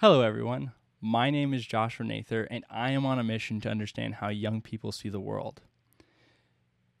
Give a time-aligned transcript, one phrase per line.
[0.00, 0.72] Hello, everyone.
[1.02, 4.62] My name is Joshua Nather, and I am on a mission to understand how young
[4.62, 5.60] people see the world.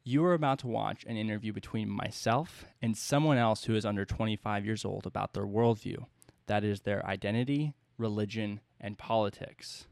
[0.04, 4.04] You are about to watch an interview between myself and someone else who is under
[4.04, 6.04] 25 years old about their worldview
[6.44, 9.86] that is, their identity, religion, and politics.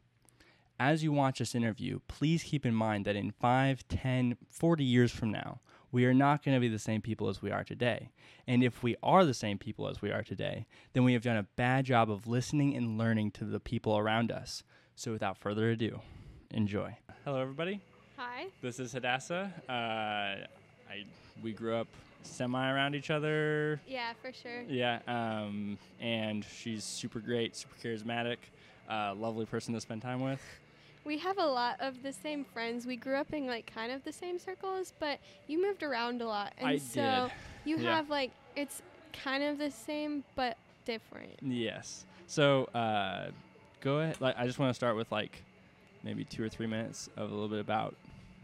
[0.78, 5.12] As you watch this interview, please keep in mind that in 5, 10, 40 years
[5.12, 8.10] from now, we are not going to be the same people as we are today.
[8.46, 11.36] And if we are the same people as we are today, then we have done
[11.36, 14.62] a bad job of listening and learning to the people around us.
[14.96, 16.00] So without further ado,
[16.50, 16.96] enjoy.
[17.24, 17.80] Hello, everybody.
[18.16, 18.46] Hi.
[18.60, 19.52] This is Hadassa.
[19.68, 20.46] Uh,
[20.90, 21.04] I
[21.42, 21.86] we grew up
[22.22, 23.80] semi around each other.
[23.86, 24.62] Yeah, for sure.
[24.62, 28.38] Yeah, um, and she's super great, super charismatic,
[28.90, 30.40] uh, lovely person to spend time with.
[31.08, 32.86] We have a lot of the same friends.
[32.86, 36.26] We grew up in like kind of the same circles, but you moved around a
[36.26, 37.32] lot, and I so did.
[37.64, 37.96] you Yeah.
[37.96, 38.82] have like it's
[39.14, 41.32] kind of the same but different.
[41.40, 42.04] Yes.
[42.26, 43.30] So uh,
[43.80, 44.20] go ahead.
[44.20, 45.42] Like, I just want to start with like
[46.04, 47.94] maybe two or three minutes of a little bit about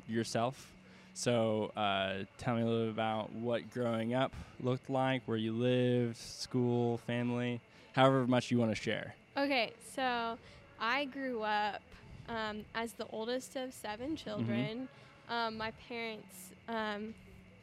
[0.09, 0.73] yourself.
[1.13, 5.53] So uh, tell me a little bit about what growing up looked like, where you
[5.53, 7.61] lived, school, family,
[7.93, 9.15] however much you want to share.
[9.37, 10.39] Okay, so
[10.81, 11.83] I grew up
[12.29, 14.89] um, as the oldest of seven children.
[15.29, 17.15] Um, my parents um,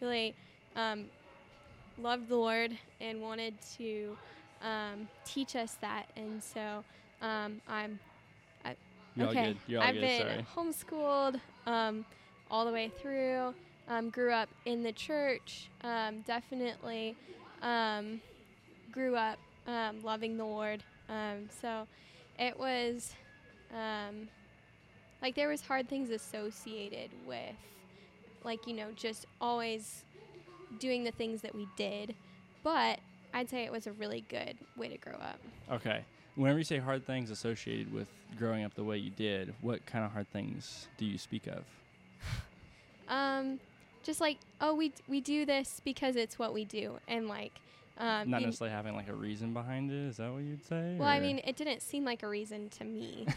[0.01, 0.33] really
[0.75, 1.05] um,
[1.97, 4.17] loved the Lord and wanted to
[4.63, 6.83] um, teach us that, and so
[7.21, 7.99] um, I'm
[9.15, 9.39] You're okay.
[9.39, 9.57] all good.
[9.67, 10.01] You're all I've good.
[10.01, 10.45] been Sorry.
[10.55, 12.05] homeschooled um,
[12.49, 13.53] all the way through.
[13.87, 15.69] Um, grew up in the church.
[15.83, 17.15] Um, definitely
[17.61, 18.21] um,
[18.91, 19.37] grew up
[19.67, 20.81] um, loving the Lord.
[21.09, 21.87] Um, so
[22.39, 23.13] it was
[23.73, 24.29] um,
[25.21, 27.55] like there was hard things associated with,
[28.43, 30.03] like you know, just always
[30.79, 32.15] doing the things that we did.
[32.63, 32.99] But
[33.33, 35.39] I'd say it was a really good way to grow up.
[35.71, 36.03] Okay.
[36.35, 40.05] Whenever you say hard things associated with growing up the way you did, what kind
[40.05, 41.63] of hard things do you speak of?
[43.07, 43.59] Um,
[44.03, 47.51] just like oh we d- we do this because it's what we do and like
[47.97, 49.95] um Not necessarily having like a reason behind it.
[50.09, 50.95] Is that what you'd say?
[50.97, 53.27] well I mean it didn't seem like a reason to me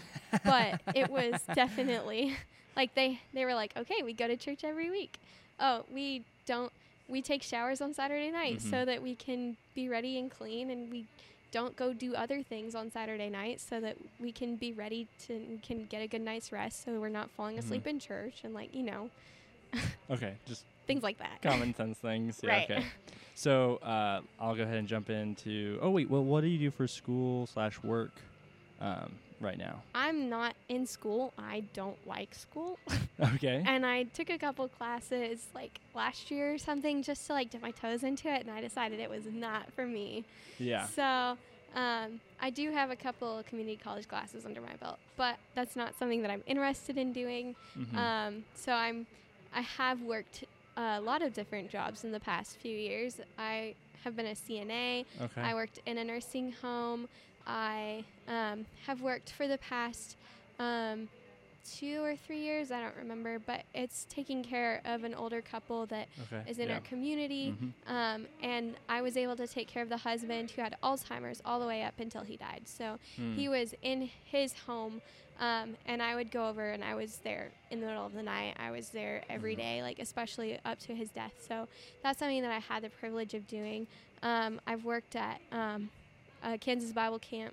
[0.45, 2.37] but it was definitely
[2.77, 5.19] like they they were like okay we go to church every week
[5.61, 6.73] oh we don't
[7.09, 8.71] we take showers on Saturday night Mhm.
[8.71, 11.05] so that we can be ready and clean and we
[11.53, 15.59] don't go do other things on Saturday night so that we can be ready to
[15.63, 17.61] can get a good night's rest so we're not falling Mhm.
[17.61, 19.11] asleep in church and like you know
[20.11, 22.41] Okay, just things like that common sense things.
[22.43, 22.71] Yeah, Right.
[22.71, 22.85] Okay.
[23.35, 25.79] So uh, I'll go ahead and jump into.
[25.83, 28.13] Oh wait, well, what do you do for school slash work
[28.81, 29.83] um, right now?
[29.95, 31.33] I'm not in school.
[31.39, 32.79] I don't like school.
[33.35, 33.63] Okay.
[33.65, 37.63] and I took a couple classes like last year or something just to like dip
[37.63, 40.25] my toes into it and I decided it was not for me.
[40.59, 40.87] Yeah.
[40.89, 41.39] So
[41.77, 45.97] um, I do have a couple community college classes under my belt, but that's not
[45.97, 47.55] something that I'm interested in doing.
[47.79, 47.97] Mhm.
[47.97, 49.07] Um, so I'm
[49.55, 50.45] I have worked
[50.77, 53.21] a lot of different jobs in the past few years.
[53.39, 55.07] I have been a CNA.
[55.21, 55.41] okay.
[55.41, 57.09] I worked in a nursing home.
[57.47, 60.17] I um, have worked for the past
[60.59, 61.09] um,
[61.65, 65.87] two or three years, I don't remember, but it's taking care of an older couple
[65.87, 66.49] that okay.
[66.49, 66.75] is in yeah.
[66.75, 67.53] our community.
[67.61, 67.73] Mhm.
[67.91, 71.59] Um, and I was able to take care of the husband who had Alzheimer's all
[71.61, 72.63] the way up until he died.
[72.67, 73.35] So Hmm.
[73.35, 75.01] he was in his home.
[75.41, 78.23] Um, and I would go over and I was there in the middle of the
[78.23, 78.55] night.
[78.57, 79.59] I was there every Mhm.
[79.59, 81.33] day, like especially up to his death.
[81.49, 81.67] So
[82.05, 83.89] that's something that I had the privilege of doing.
[84.23, 85.91] Um, I've worked at um,
[86.43, 87.53] a Kansas Bible camp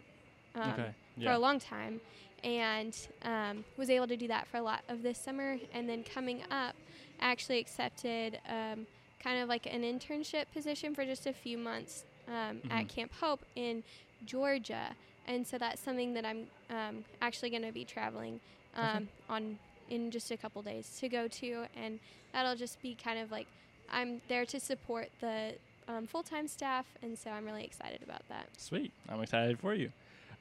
[0.54, 0.94] um, okay.
[1.24, 2.02] for a long time
[2.44, 5.58] and um, was able to do that for a lot of this summer.
[5.74, 6.76] And then coming up,
[7.20, 8.86] I actually accepted um,
[9.24, 12.90] kind of like an internship position for just a few months um, at Mhm.
[12.90, 13.84] Camp Hope in
[14.26, 14.96] Georgia.
[15.28, 18.40] And so that's something that I'm um, actually going to be traveling
[18.78, 18.88] Okay.
[18.98, 19.60] um, on
[19.90, 21.66] in just a couple days to go to.
[21.76, 22.00] And
[22.34, 23.48] that'll just be kind of like
[23.92, 25.54] I'm there to support the
[25.88, 26.86] um, full time staff.
[27.04, 28.48] And so I'm really excited about that.
[28.58, 28.92] Sweet.
[29.10, 29.92] I'm excited for you.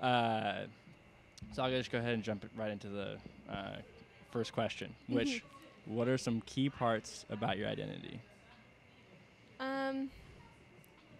[0.01, 0.63] Uh,
[1.53, 3.17] so I'll just go ahead and jump right into the
[3.51, 3.77] uh,
[4.31, 5.43] first question, which
[5.87, 8.21] what are some key parts about your identity?
[9.59, 10.11] Um,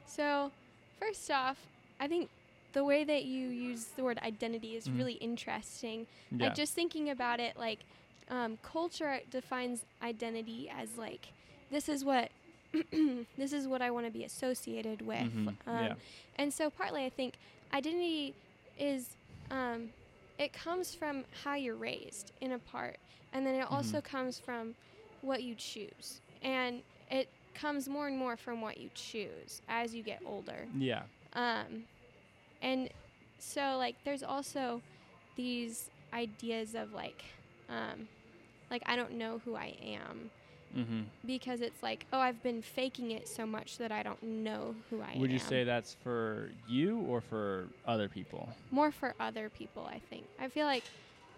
[0.07, 0.51] so,
[0.99, 1.59] first off,
[1.99, 2.29] I think
[2.73, 4.99] the way that you use the word identity is Mhm.
[4.99, 6.07] really interesting.
[6.31, 6.47] Yeah.
[6.47, 7.81] Like, just thinking about it, like,
[8.29, 11.33] um, culture defines identity as, like,
[11.71, 12.31] this is what.
[13.37, 15.19] this is what I want to be associated with.
[15.35, 15.49] Mhm.
[15.67, 15.95] Um, yeah.
[16.37, 17.35] And so, partly, I think
[17.75, 18.33] identity
[18.79, 19.17] is,
[19.51, 19.91] um,
[20.41, 22.97] it comes from how you're raised in a part.
[23.33, 24.75] And then it also comes from
[25.21, 26.23] what you choose.
[26.43, 30.67] And it comes more and more from what you choose as you get older.
[30.77, 31.03] Yeah.
[31.35, 31.85] Um,
[32.63, 32.89] and
[33.39, 34.81] so like there's also
[35.37, 37.23] these ideas of like
[37.69, 38.09] um
[38.71, 40.31] like I don't know who I am
[40.77, 41.01] Mm-hmm.
[41.27, 45.01] because it's like oh I've been faking it so much that I don't know who
[45.03, 45.21] I am.
[45.21, 48.49] Would you say that's for you or for other people?
[48.71, 50.25] more for other people, I think.
[50.39, 50.85] I feel like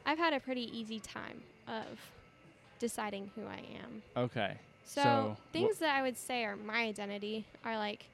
[0.05, 1.99] I've had a pretty easy time of
[2.79, 4.03] deciding who I am.
[4.17, 4.57] Okay.
[4.85, 8.05] So, So, wh- things that I would say are my identity are like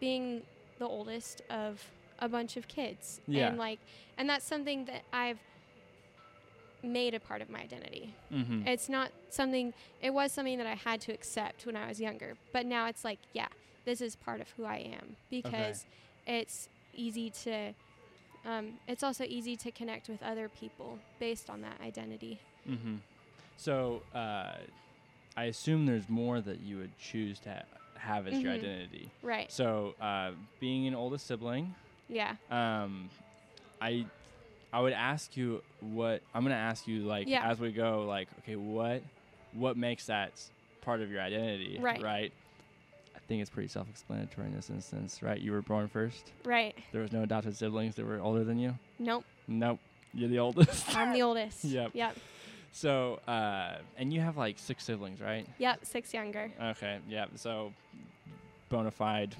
[0.00, 0.42] being
[0.78, 1.82] the oldest of
[2.18, 3.20] a bunch of kids.
[3.26, 3.48] Yeah.
[3.48, 3.78] And like
[4.18, 5.38] and that's something that I've
[6.82, 8.14] made a part of my identity.
[8.32, 8.66] Mm-hmm.
[8.66, 12.34] It's not something it was something that I had to accept when I was younger,
[12.52, 13.48] but now it's like, yeah,
[13.84, 15.84] this is part of who I am because
[16.26, 17.72] it's easy to
[18.44, 22.40] um, it's also easy to connect with other people based on that identity.
[22.68, 22.96] Mm-hmm.
[23.56, 24.54] So, uh,
[25.36, 27.62] I assume there's more that you would choose to ha-
[27.98, 28.58] have as your Mhm.
[28.58, 29.10] identity.
[29.22, 29.50] Right.
[29.52, 31.74] So, uh, being an oldest sibling,
[32.08, 32.34] Yeah.
[32.50, 33.08] um,
[33.80, 34.06] I,
[34.72, 37.48] I would ask you what I'm gonna ask you like Yeah.
[37.48, 38.04] as we go.
[38.08, 39.02] Like, okay, what,
[39.52, 40.32] what makes that
[40.80, 41.78] part of your identity?
[41.80, 42.02] Right.
[42.02, 42.32] Right.
[43.14, 45.40] I think it's pretty self-explanatory in this instance, right?
[45.40, 46.32] You were born first.
[46.44, 46.74] Right.
[46.92, 48.74] There was no adopted siblings that were older than you.
[48.98, 49.24] Nope.
[49.46, 49.78] Nope.
[50.14, 50.94] You're the oldest.
[50.96, 51.64] I'm the oldest.
[51.64, 51.90] Yep.
[51.94, 52.16] Yep.
[52.72, 55.46] So, uh, and you have like six siblings, right?
[55.58, 55.84] Yep.
[55.84, 56.50] Six younger.
[56.60, 57.72] Okay, yep So,
[58.70, 59.36] bona fide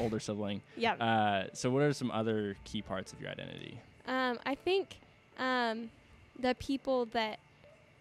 [0.00, 0.60] older sibling.
[0.76, 1.00] Yep.
[1.00, 3.78] Uh, so, what are some other key parts of your identity?
[4.06, 4.96] Um, I think
[5.38, 5.90] um,
[6.38, 7.38] the people that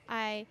[0.10, 0.46] I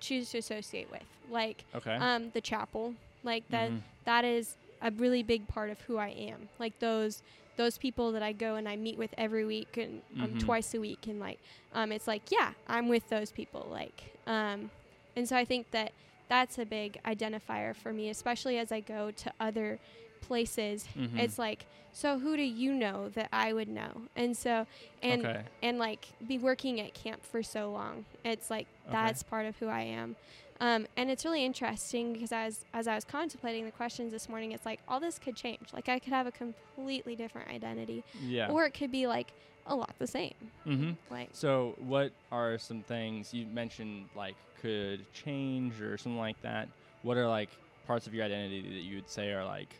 [0.00, 1.96] choose to associate with, like Okay.
[1.96, 3.70] um, the chapel, like that.
[3.70, 3.82] Mhm.
[4.04, 6.48] That is a really big part of who I am.
[6.58, 7.22] Like those
[7.56, 10.40] those people that I go and I meet with every week and um, Mhm.
[10.40, 11.38] twice a week, and like
[11.72, 13.66] um, it's like yeah, I'm with those people.
[13.70, 14.70] Like um,
[15.16, 15.92] and so I think that
[16.28, 19.78] that's a big identifier for me, especially as I go to other
[20.22, 20.88] places.
[20.96, 21.18] Mhm.
[21.18, 24.02] It's like so who do you know that I would know?
[24.16, 24.66] And so
[25.02, 25.42] and okay.
[25.62, 28.06] and like be working at camp for so long.
[28.24, 28.92] It's like Okay.
[28.94, 30.16] that's part of who I am.
[30.60, 34.52] Um, and it's really interesting because as as I was contemplating the questions this morning,
[34.52, 35.68] it's like all this could change.
[35.74, 38.48] Like I could have a completely different identity, Yeah.
[38.50, 39.32] or it could be like
[39.66, 40.34] a lot the same.
[40.66, 40.92] mm-hmm.
[41.10, 46.68] Like So, what are some things you mentioned like could change or something like that?
[47.02, 47.50] What are like
[47.86, 49.74] parts of your identity that you would say are like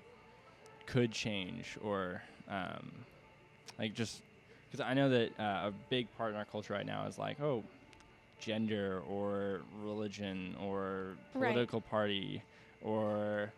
[0.86, 2.90] could change or um,
[3.78, 4.20] like just
[4.70, 7.40] because I know that uh, a big part in our culture right now is like
[7.40, 7.62] oh
[8.40, 11.48] gender or religion or Right.
[11.52, 12.42] political party
[12.82, 13.52] or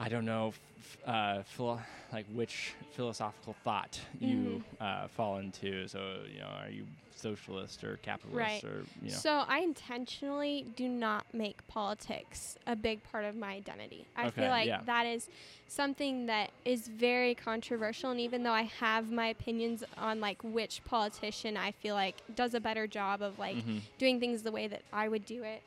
[0.00, 1.80] I don't know f- uh, philo-
[2.12, 5.86] like which philosophical thought you uh, fall into.
[5.88, 8.64] So you know, are you socialist or capitalist Right.
[8.64, 9.16] or you know?
[9.18, 14.06] so, I intentionally do not make politics a big part of my identity.
[14.16, 14.80] I Okay, feel like yeah.
[14.86, 15.28] that is
[15.68, 20.82] something that is very controversial, and even though I have my opinions on like which
[20.86, 24.66] politician I feel like does a better job of like Mhm, doing things the way
[24.66, 25.62] that I would do it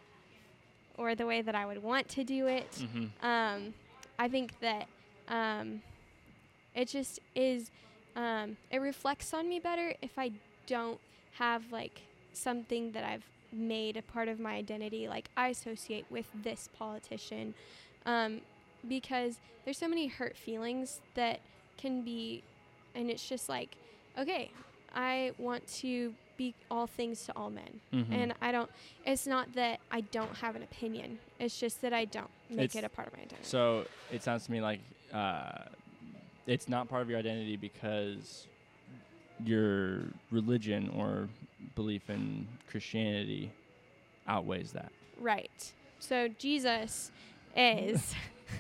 [0.97, 2.71] or the way that I would want to do it.
[2.71, 3.09] mhm.
[3.21, 3.73] Um,
[4.17, 4.87] I think that
[5.27, 5.81] um,
[6.75, 7.71] it just is,
[8.15, 10.31] um, it reflects on me better if I
[10.67, 10.99] don't
[11.33, 12.01] have like
[12.33, 17.53] something that I've made a part of my identity, like I associate with this politician.
[18.05, 18.41] Um,
[18.87, 21.39] because there's so many hurt feelings that
[21.77, 22.43] can be,
[22.95, 23.75] and it's just like,
[24.17, 24.51] okay,
[24.93, 27.79] I want to be all things to all men.
[27.93, 28.11] Mhm.
[28.11, 28.69] And I don't,
[29.05, 31.19] it's not that I don't have an opinion.
[31.39, 33.43] It's just that I don't make It's- it a part of my identity.
[33.43, 34.79] So it sounds to me like
[35.13, 35.59] uh,
[36.47, 38.47] it's not part of your identity because
[39.43, 41.29] your religion or
[41.75, 43.51] belief in Christianity
[44.27, 44.91] outweighs that.
[45.19, 45.73] right.
[45.99, 47.11] So Jesus
[47.55, 48.13] is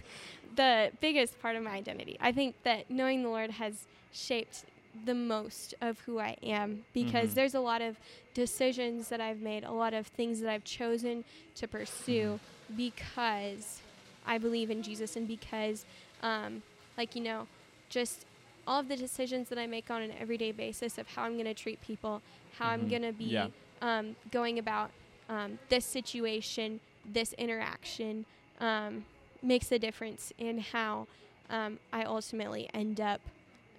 [0.55, 2.17] the biggest part of my identity.
[2.21, 4.63] I think that knowing the Lord has shaped
[5.05, 7.35] the most of who I am because Mhm.
[7.35, 7.97] there's a lot of
[8.33, 11.23] decisions that I've made, a lot of things that I've chosen
[11.55, 12.39] to pursue
[12.75, 13.81] because
[14.25, 15.85] I believe in Jesus and because,
[16.21, 16.61] um,
[16.97, 17.47] like, you know,
[17.89, 18.25] just
[18.67, 21.45] all of the decisions that I make on an everyday basis of how I'm going
[21.45, 22.21] to treat people,
[22.57, 22.89] how I'm Mhm.
[22.89, 23.47] going to be Yeah.
[23.81, 24.91] um, going about
[25.29, 26.79] um, this situation,
[27.11, 28.25] this interaction,
[28.59, 29.05] um,
[29.41, 31.07] makes a difference in how
[31.49, 33.19] um, I ultimately end up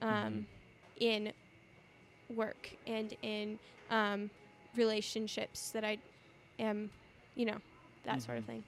[0.02, 0.46] um,
[1.00, 1.32] in
[2.34, 3.58] work and in
[3.90, 4.30] um,
[4.76, 5.98] relationships that I
[6.58, 6.90] am,
[7.34, 7.58] you know,
[8.04, 8.46] that sort of Mhm.
[8.46, 8.64] thing.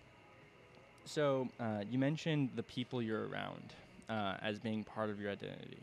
[1.04, 3.72] So uh, you mentioned the people you're around
[4.08, 5.78] uh, as being part of your identity,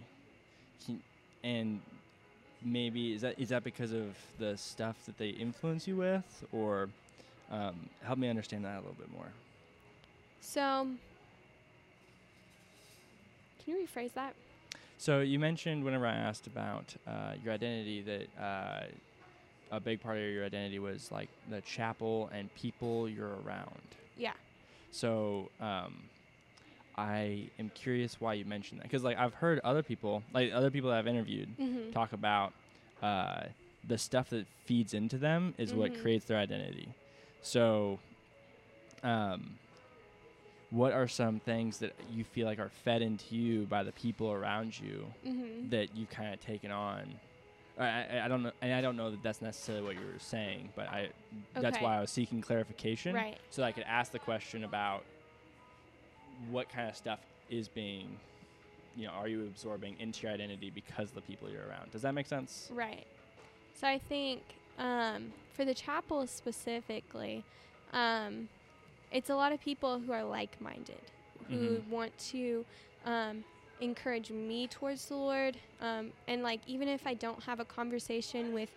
[1.44, 1.80] and
[2.64, 6.90] maybe is that is that because of the stuff that they influence you with, or
[7.52, 9.32] um, help me understand that a little bit more.
[10.42, 10.88] So,
[13.64, 14.34] can you rephrase that?
[15.04, 18.84] So you mentioned whenever I asked about uh, your identity that uh,
[19.70, 23.82] a big part of your identity was like the chapel and people you're around.
[24.18, 24.32] Yeah.
[24.92, 26.04] So um,
[26.96, 30.72] I am curious why you mentioned that because like I've heard other people, like other
[30.72, 31.92] people that I've interviewed, Mm-hmm.
[31.92, 32.54] talk about
[33.02, 33.48] uh,
[33.86, 36.02] the stuff that feeds into them is what Mhm.
[36.02, 36.88] creates their identity.
[37.42, 38.00] So,
[39.04, 39.58] um,
[40.74, 44.32] what are some things that you feel like are fed into you by the people
[44.32, 45.70] around you Mm-hmm.
[45.70, 47.14] that you've kind of taken on?
[47.78, 50.20] I, I, I don't know, and I don't know that that's necessarily what you were
[50.20, 51.10] saying, but I
[51.56, 51.84] that's Okay.
[51.86, 53.38] why I was seeking clarification, Right.
[53.50, 55.04] so I could ask the question about
[56.50, 58.18] what kind of stuff is being,
[58.96, 61.92] you know, are you absorbing into your identity because of the people you're around?
[61.92, 62.70] Does that make sense?
[62.74, 63.06] Right.
[63.80, 64.42] So I think
[64.78, 67.44] um, for the chapel specifically,
[67.92, 68.50] um,
[69.14, 71.02] it's a lot of people who are like-minded,
[71.50, 71.88] who Mhm.
[71.90, 72.66] want to
[73.06, 73.44] um,
[73.82, 78.54] encourage me towards the Lord, um, and like even if I don't have a conversation
[78.54, 78.70] with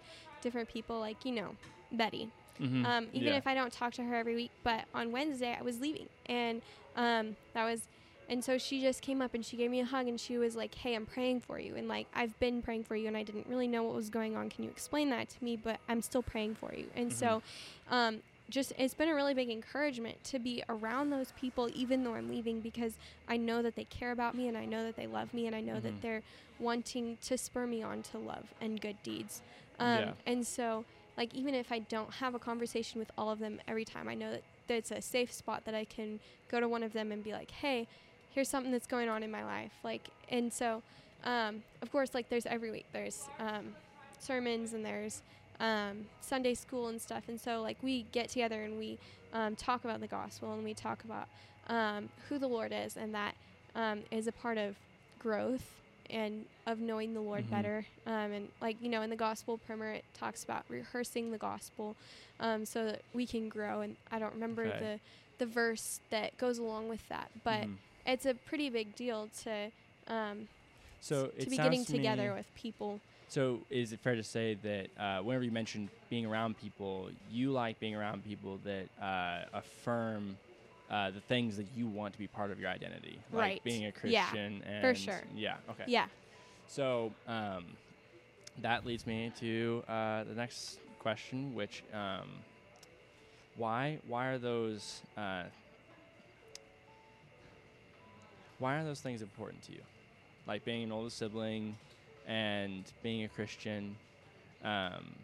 [0.43, 1.57] different people, like you know,
[1.93, 2.29] Betty,
[2.61, 2.87] Mm-hmm.
[2.87, 4.51] um, even if I don't talk to her every week.
[4.65, 6.63] But on Wednesday, I was leaving, and
[6.97, 7.83] um, that was,
[8.31, 10.57] and so she just came up and she gave me a hug, and she was
[10.57, 13.23] like, "Hey, I'm praying for you," and like I've been praying for you, and I
[13.23, 14.49] didn't really know what was going on.
[14.51, 15.57] Can you explain that to me?
[15.57, 17.43] But I'm still praying for you, and so,
[17.91, 22.15] um, just it's been a really big encouragement to be around those people, even though
[22.15, 22.95] I'm leaving, because
[23.29, 25.55] I know that they care about me, and I know that they love me, and
[25.57, 25.83] I know Mhm.
[25.83, 26.23] that they're
[26.59, 29.43] wanting to spur me on to love and good deeds.
[29.79, 30.15] Um, Yeah.
[30.27, 30.85] And so,
[31.17, 34.15] like, even if I don't have a conversation with all of them every time, I
[34.15, 37.23] know that there's a safe spot that I can go to one of them and
[37.23, 37.87] be like, hey,
[38.31, 39.73] here's something that's going on in my life.
[39.83, 40.83] Like, and so,
[41.25, 43.77] um, of course, like, there's every week, there's um,
[44.19, 45.23] sermons and there's
[45.61, 47.25] um, Sunday school and stuff.
[47.29, 48.99] And so, like, we get together and we
[49.33, 51.29] um, talk about the gospel and we talk about
[51.69, 53.35] um, who the Lord is, and that
[53.75, 54.77] um, is a part of
[55.19, 55.75] growth
[56.11, 57.51] and of knowing the Lord Mhm.
[57.51, 57.87] better.
[58.07, 61.97] Um, and like you know, in the gospel primer, it talks about rehearsing the gospel,
[62.41, 63.81] um, so that we can grow.
[63.81, 64.79] And I don't remember Okay.
[64.79, 65.01] the
[65.39, 67.77] the verse that goes along with that, but Mhm.
[68.07, 69.71] it's a pretty big deal to
[70.07, 70.49] um,
[71.01, 73.01] so to be getting to together with people.
[73.29, 77.51] So is it fair to say that uh, whenever you mentioned being around people, you
[77.51, 80.37] like being around people that uh, affirm
[80.91, 83.65] uh, the things that you want to be part of your identity, like Right.
[83.65, 85.25] being a Yeah, Christian and for sure.
[85.35, 85.57] Yeah.
[85.71, 85.83] Okay.
[85.87, 86.07] Yeah.
[86.69, 87.65] So um,
[88.63, 92.29] that leads me to uh, the next question, which um,
[93.57, 95.43] why why are those uh,
[98.59, 99.81] why are those things important to you?
[100.47, 101.77] Like being an older sibling
[102.27, 103.97] and being a Christian.
[104.65, 105.15] Um,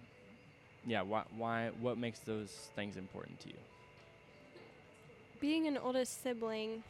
[0.86, 1.02] yeah.
[1.02, 3.54] Why why what makes those things important to you?
[5.40, 6.84] being an oldest sibling,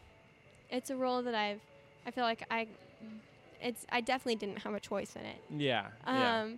[0.68, 1.60] it's a role that I've,
[2.06, 2.68] I feel like I,
[3.62, 5.38] it's I definitely didn't have a choice in it.
[5.56, 5.86] Yeah.
[6.04, 6.48] Um, yeah.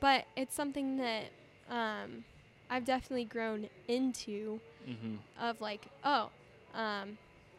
[0.00, 1.24] but it's something that
[1.68, 2.24] um,
[2.70, 4.58] I've definitely grown into
[4.88, 5.16] Mm-hmm.
[5.42, 6.28] of like, oh,
[6.74, 7.16] um,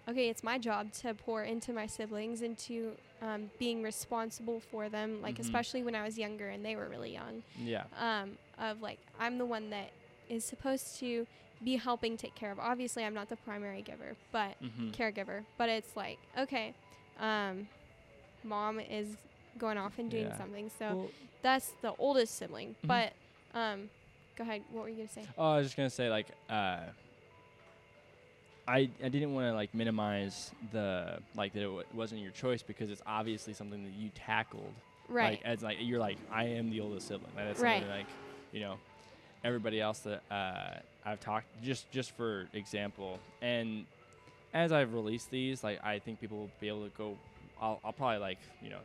[0.08, 5.22] okay, it's my job to pour into my siblings, into um, being responsible for them,
[5.22, 5.40] like Mhm.
[5.42, 7.44] especially when I was younger and they were really young.
[7.58, 7.84] Yeah.
[7.98, 9.92] Um, of like, I'm the one that
[10.30, 11.26] is supposed to
[11.64, 12.60] be helping take care of.
[12.60, 14.90] Obviously, I'm not the primary giver, but Mm-hmm.
[14.92, 15.44] caregiver.
[15.58, 16.74] But it's like, okay,
[17.20, 17.68] um,
[18.44, 19.16] mom is
[19.58, 20.38] going off and doing Yeah.
[20.38, 22.76] something, so Well, that's the oldest sibling.
[22.84, 22.88] Mhm.
[22.88, 23.14] But
[23.54, 23.90] um,
[24.36, 24.64] go ahead.
[24.72, 25.26] What were you gonna say?
[25.38, 26.82] Oh, I was just gonna say like uh,
[28.68, 32.64] I I didn't want to like minimize the like that it w- wasn't your choice
[32.64, 34.74] because it's obviously something that you tackled.
[35.08, 35.34] Right.
[35.34, 37.32] Like as like you're like I am the oldest sibling.
[37.36, 37.82] Like, that's Right.
[37.82, 38.08] something like
[38.52, 38.76] you know
[39.44, 43.86] everybody else that uh, I've talked just just for example and
[44.54, 47.18] as I've released these like I think people will be able to go.
[47.62, 48.80] I'll I'll probably like you know.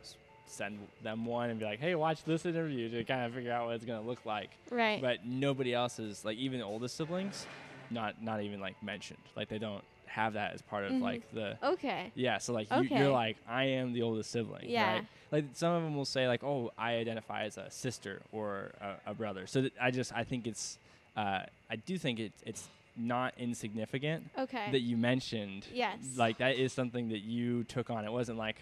[0.47, 3.67] Send them one and be like, "Hey, watch this interview to kind of figure out
[3.67, 5.01] what it's gonna look like." right.
[5.01, 7.45] but nobody else is like even the oldest siblings
[7.91, 11.01] not not even like mentioned like they don't have that as part of Mhm.
[11.01, 12.11] like the okay.
[12.15, 12.99] yeah so like you, Okay.
[12.99, 14.93] you're like i am the oldest sibling Yeah.
[14.95, 18.71] right like some of them will say like oh i identify as a sister or
[18.81, 20.77] a, a brother so th- i just i think it's
[21.15, 22.67] uh, i do think it, it's
[22.97, 24.69] not insignificant Okay.
[24.71, 25.97] that you mentioned yes.
[26.17, 28.57] like that is something that you took on it wasn't like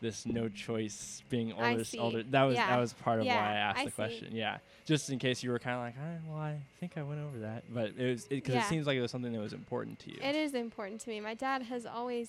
[0.00, 2.66] this no choice being older older that was Yeah.
[2.68, 3.94] that was part of Yeah, why I asked I the see.
[3.94, 7.02] question yeah just in case you were kind of like "Ah, well I think I
[7.02, 8.62] went over that but it was because it, Yeah.
[8.68, 11.20] seems like it was something that was important to you It is important to me.
[11.20, 12.28] My dad has always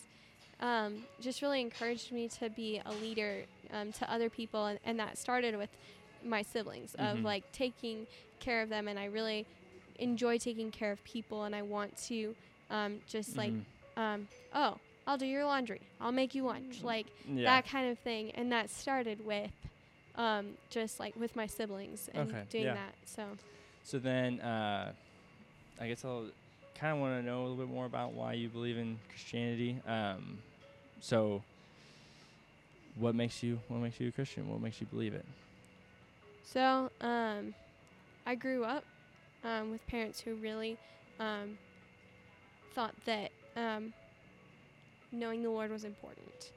[0.60, 5.00] um, just really encouraged me to be a leader um, to other people, and, and
[5.00, 5.70] that started with
[6.26, 7.24] my siblings of Mhm.
[7.24, 8.08] like taking
[8.40, 9.46] care of them, and I really
[10.00, 12.36] enjoy taking care of people, and I want to
[12.72, 13.64] um, just like Mhm.
[14.02, 15.82] um, oh I'll do your laundry.
[16.02, 16.84] I'll make you lunch.
[16.84, 17.46] Like Yeah.
[17.46, 18.32] that kind of thing.
[18.32, 19.52] And that started with
[20.16, 22.74] um, just like with my siblings and Okay, doing yeah.
[22.74, 22.96] that.
[23.06, 23.24] So
[23.84, 24.92] So then, uh,
[25.80, 26.26] I guess I'll
[26.76, 29.80] kind of want to know a little bit more about why you believe in Christianity.
[29.88, 30.40] Um,
[31.00, 31.42] so,
[33.00, 34.50] what makes you what makes you a Christian?
[34.50, 35.26] What makes you believe it?
[36.44, 37.54] So, um,
[38.26, 38.84] I grew up
[39.44, 40.78] um, with parents who really
[41.20, 41.58] um,
[42.74, 43.94] thought that um,
[45.12, 46.52] knowing the Lord was important.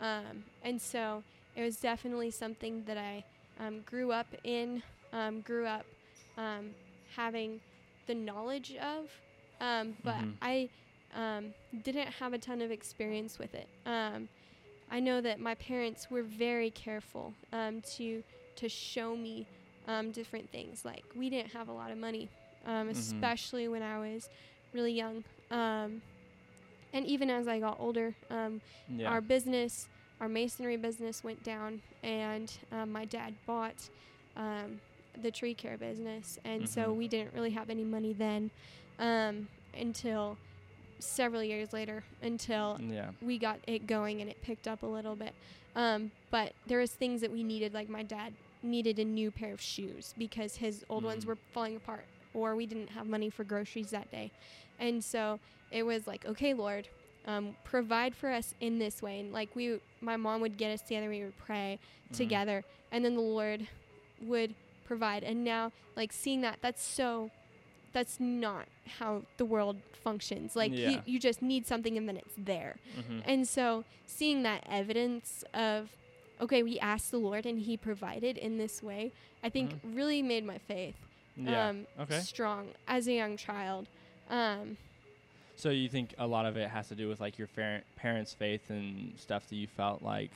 [0.00, 1.22] Um, and so
[1.56, 3.24] it was definitely something that I
[3.58, 5.84] um, grew up in, um, grew up
[6.36, 6.70] um,
[7.16, 7.60] having
[8.06, 9.10] the knowledge of,
[9.60, 10.36] um, but Mhm.
[10.40, 10.68] I
[11.14, 13.68] um, didn't have a ton of experience with it.
[13.86, 14.28] Um,
[14.90, 18.22] I know that my parents were very careful um, to
[18.56, 19.46] to show me
[19.86, 20.84] um, different things.
[20.84, 22.28] Like we didn't have a lot of money,
[22.66, 22.90] um, Mhm.
[22.90, 24.28] especially when I was
[24.72, 25.24] really young.
[26.92, 29.08] And even as I got older, um, Yeah.
[29.10, 29.88] our business,
[30.20, 33.88] our masonry business, went down, and um, my dad bought
[34.36, 34.80] um,
[35.20, 36.96] the tree care business, and so Mhm.
[36.96, 38.50] we didn't really have any money then
[39.00, 40.36] um, until
[41.00, 43.10] several years later, until yeah.
[43.20, 45.32] we got it going and it picked up a little bit.
[45.76, 49.52] Um, but there was things that we needed, like my dad needed a new pair
[49.52, 51.28] of shoes because his old ones Mm.
[51.28, 52.04] were falling apart,
[52.34, 54.30] or we didn't have money for groceries that day,
[54.78, 55.38] and so
[55.70, 56.88] it was like, okay, Lord,
[57.26, 59.20] um, provide for us in this way.
[59.20, 61.78] And like we, my mom would get us together, we would pray
[62.10, 62.16] Mhm.
[62.16, 63.66] together, and then the Lord
[64.22, 64.54] would
[64.86, 65.22] provide.
[65.24, 67.30] And now, like seeing that, that's so.
[67.92, 68.66] That's not
[68.98, 70.54] how the world functions.
[70.54, 70.90] Like Yeah.
[70.90, 72.76] you, you just need something and then it's there.
[72.98, 73.22] Mhm.
[73.24, 75.90] And so seeing that evidence of,
[76.38, 79.10] okay, we asked the Lord and He provided in this way,
[79.42, 80.96] I think really made my faith
[81.38, 81.68] Yeah.
[81.68, 82.20] um, okay.
[82.20, 83.86] strong as a young child.
[84.28, 84.76] Um,
[85.56, 88.34] So you think a lot of it has to do with like your fer- parents'
[88.34, 90.30] faith and stuff that you felt like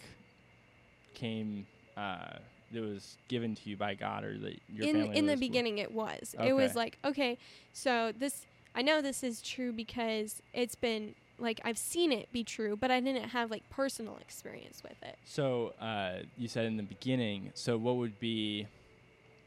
[1.14, 1.66] came
[1.96, 2.38] uh,
[2.72, 5.78] that was given to you by God or that your in family in the beginning,
[5.78, 6.34] it was.
[6.42, 7.38] It was like, okay,
[7.72, 12.44] so this I know this is true because it's been like I've seen it be
[12.44, 15.18] true, but I didn't have like personal experience with it.
[15.24, 17.50] So uh, you said in the beginning.
[17.54, 18.66] So what would be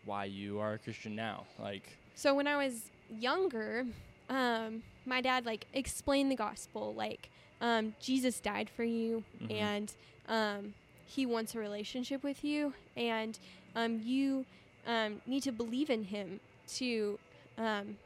[0.06, 1.46] why you are a Christian now?
[1.60, 2.90] Like, So when I was
[3.20, 3.86] younger,
[4.30, 7.30] um, my dad like explained the gospel, like
[7.62, 9.52] um, Jesus died for you, Mhm.
[9.52, 9.94] and
[10.28, 10.74] um,
[11.08, 13.38] he wants a relationship with you, and
[13.76, 14.46] um, you
[14.88, 17.20] um, need to believe in him to
[17.58, 17.98] um,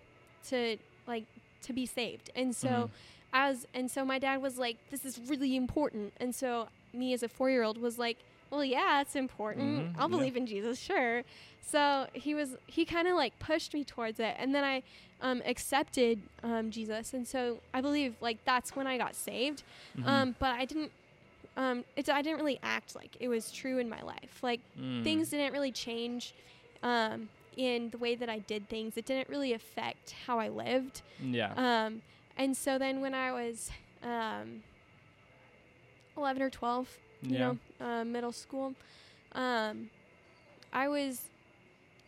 [0.50, 1.26] to like
[1.64, 2.30] to be saved.
[2.36, 2.90] And so Mhm.
[3.34, 7.24] as and so my dad was like, "This is really important," and so me as
[7.24, 8.18] a four year old was like,
[8.50, 9.94] "Well, yeah, it's important.
[9.96, 10.16] Mhm, I'll yeah.
[10.18, 11.24] believe in Jesus, sure."
[11.62, 14.84] So he was he kind of like pushed me towards it, and then I
[15.22, 19.64] um, accepted um, Jesus, and so I believe like that's when I got saved.
[19.98, 20.06] Mhm.
[20.08, 20.92] Um, but I didn't.
[21.58, 24.40] Um, it's I didn't really act like it was true in my life.
[24.42, 25.04] Like Mm.
[25.04, 26.34] things didn't really change
[26.84, 28.96] um, in the way that I did things.
[28.96, 31.02] It didn't really affect how I lived.
[31.22, 31.54] Yeah.
[31.58, 32.02] Um,
[32.38, 33.70] and so then when I was
[34.02, 34.64] um,
[36.18, 37.40] 11 or 12, you yeah.
[37.40, 38.74] know, uh, middle school,
[39.34, 39.90] um,
[40.72, 41.22] I was,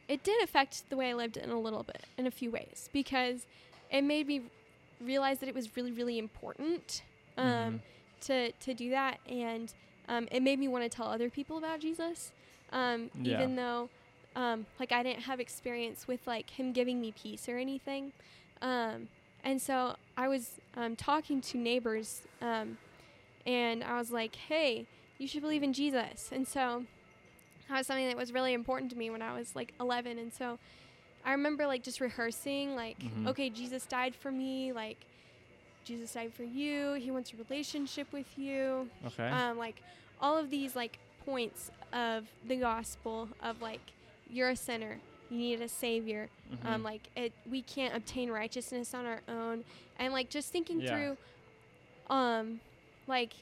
[0.07, 2.89] it did affect the way I lived in a little bit, in a few ways,
[2.93, 3.45] because
[3.91, 4.41] it made me
[5.03, 7.01] realize that it was really, really important
[7.37, 7.79] um, Mhm.
[8.21, 9.19] to, to do that.
[9.29, 9.73] And
[10.07, 12.31] um, it made me want to tell other people about Jesus,
[12.71, 13.37] um, Yeah.
[13.37, 13.89] even though,
[14.35, 18.11] um, like, I didn't have experience with, like, him giving me peace or anything.
[18.61, 19.07] Um,
[19.43, 22.77] and so I was um, talking to neighbors, um,
[23.45, 24.85] and I was like, "Hey,
[25.21, 26.85] you should believe in Jesus." And so
[27.69, 30.17] that was something that was really important to me when I was like 11.
[30.19, 30.59] And so
[31.23, 33.27] I remember like just rehearsing, like, Mhm.
[33.27, 34.73] "Okay, Jesus died for me.
[34.73, 34.97] Like,
[35.85, 36.93] Jesus died for you.
[36.93, 39.29] He wants a relationship with you." Okay.
[39.29, 39.81] um, like
[40.19, 43.81] all of these like points of the gospel of like
[44.29, 46.29] you're a sinner you need a savior
[46.65, 46.85] um, Mhm.
[46.85, 49.63] like it we can't obtain righteousness on our own
[49.99, 50.87] and like just thinking Yeah.
[50.89, 51.17] through
[52.15, 52.59] um
[53.07, 53.33] like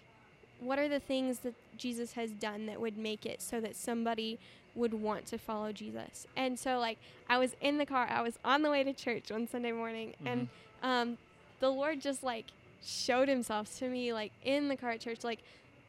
[0.60, 4.38] what are the things that jesus has done that would make it so that somebody
[4.76, 8.38] would want to follow jesus and so like i was in the car i was
[8.46, 10.48] on the way to church one sunday morning and
[10.84, 10.88] Mhm.
[10.88, 11.18] um,
[11.60, 12.46] the Lord just like
[12.86, 15.40] showed himself to me like in the car at church, like,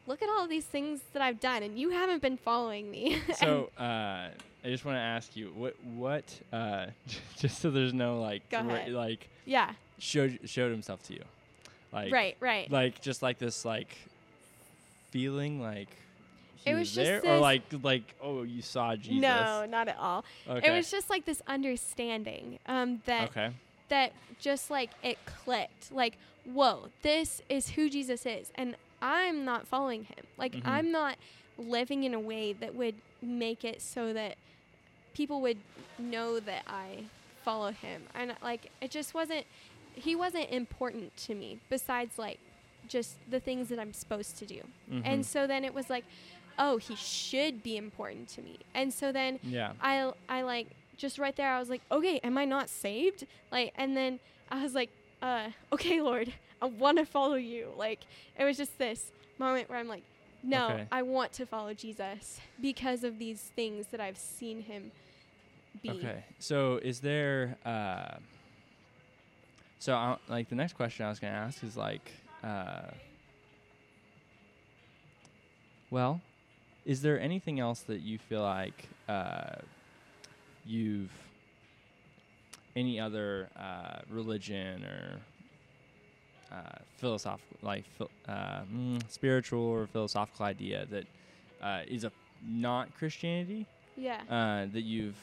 [0.09, 3.19] look at all these things that I've done and you haven't been following me.
[3.37, 3.83] So uh,
[4.65, 6.87] I just want to ask you what what uh,
[7.39, 8.93] just so there's no like Go ra- ahead.
[8.93, 11.23] like yeah, showed showed himself to you,
[11.93, 12.69] like right, right.
[12.69, 13.97] like just like this like
[15.11, 15.89] feeling like
[16.57, 19.97] he It was just there or like like oh you saw Jesus No, not at
[19.99, 20.25] all.
[20.49, 23.51] okay It was just like this understanding um, that okay
[23.89, 25.91] that just like it clicked.
[25.91, 28.53] Like, whoa, this is who Jesus is.
[28.55, 30.25] And I'm not following him.
[30.39, 30.63] Like, Mhm.
[30.65, 31.17] I'm not
[31.59, 34.37] living in a way that would make it so that
[35.13, 35.59] people would
[35.99, 37.05] know that I
[37.45, 38.05] follow him.
[38.15, 39.45] And like, it just wasn't,
[39.95, 42.39] he wasn't important to me besides like
[42.91, 44.61] just the things that I'm supposed to do.
[44.93, 45.03] Mhm.
[45.05, 46.05] And so then it was like,
[46.59, 48.59] oh, he should be important to me.
[48.75, 49.73] And so then yeah.
[49.81, 50.67] I I like
[50.99, 53.27] just right there I was like, okay, am I not saved?
[53.51, 54.19] Like and then
[54.51, 54.91] I was like,
[55.23, 57.69] uh, okay, Lord, I want to follow you.
[57.77, 58.01] Like
[58.39, 60.03] it was just this moment where I'm like,
[60.43, 60.87] no, Okay.
[60.91, 64.91] I want to follow Jesus because of these things that I've seen him
[65.83, 65.91] be.
[65.91, 66.25] Okay.
[66.41, 68.17] So is there uh
[69.79, 72.13] so I, like the next question I was going to ask is like
[72.45, 72.91] uh
[75.91, 76.21] well,
[76.85, 79.57] is there anything else that you feel like uh
[80.65, 81.13] you've
[82.77, 85.21] any other uh religion or
[86.53, 86.63] uh,
[86.97, 87.85] philosophical, like
[88.29, 91.05] uh, mm, spiritual or philosophical idea that
[91.63, 92.11] uh, is a
[92.45, 94.21] not Christianity Yeah.
[94.29, 95.19] uh, that you've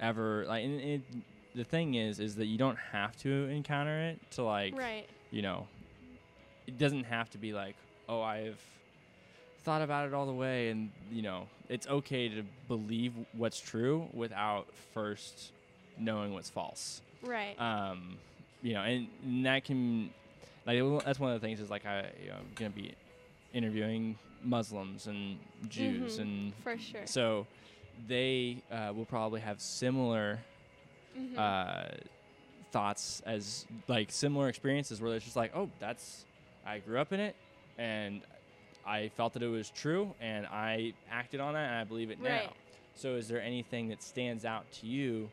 [0.00, 1.00] ever like and it,
[1.54, 5.08] the thing is is that you don't have to encounter it to like right.
[5.30, 5.66] you know
[6.66, 7.76] it doesn't have to be like
[8.08, 8.60] oh i've
[9.64, 14.06] thought about it all the way and you know it's okay to believe what's true
[14.12, 15.50] without first
[15.98, 17.58] knowing what's false Right.
[17.60, 18.16] um
[18.62, 20.10] you know and, and that can
[20.66, 22.92] like that's one of the things is like i you know i'm gonna be
[23.52, 26.22] interviewing muslims and jews Mhm.
[26.22, 27.06] and For sure.
[27.06, 27.46] so
[28.06, 30.38] they uh, will probably have similar
[31.18, 31.38] Mhm.
[31.38, 31.88] uh,
[32.72, 36.26] thoughts as like similar experiences where it's just like, oh, that's
[36.66, 37.36] I grew up in it
[37.78, 38.22] and
[38.86, 42.20] I felt that it was true and I acted on that and I believe it
[42.20, 42.52] now.
[42.94, 45.28] So is there anything that stands out to you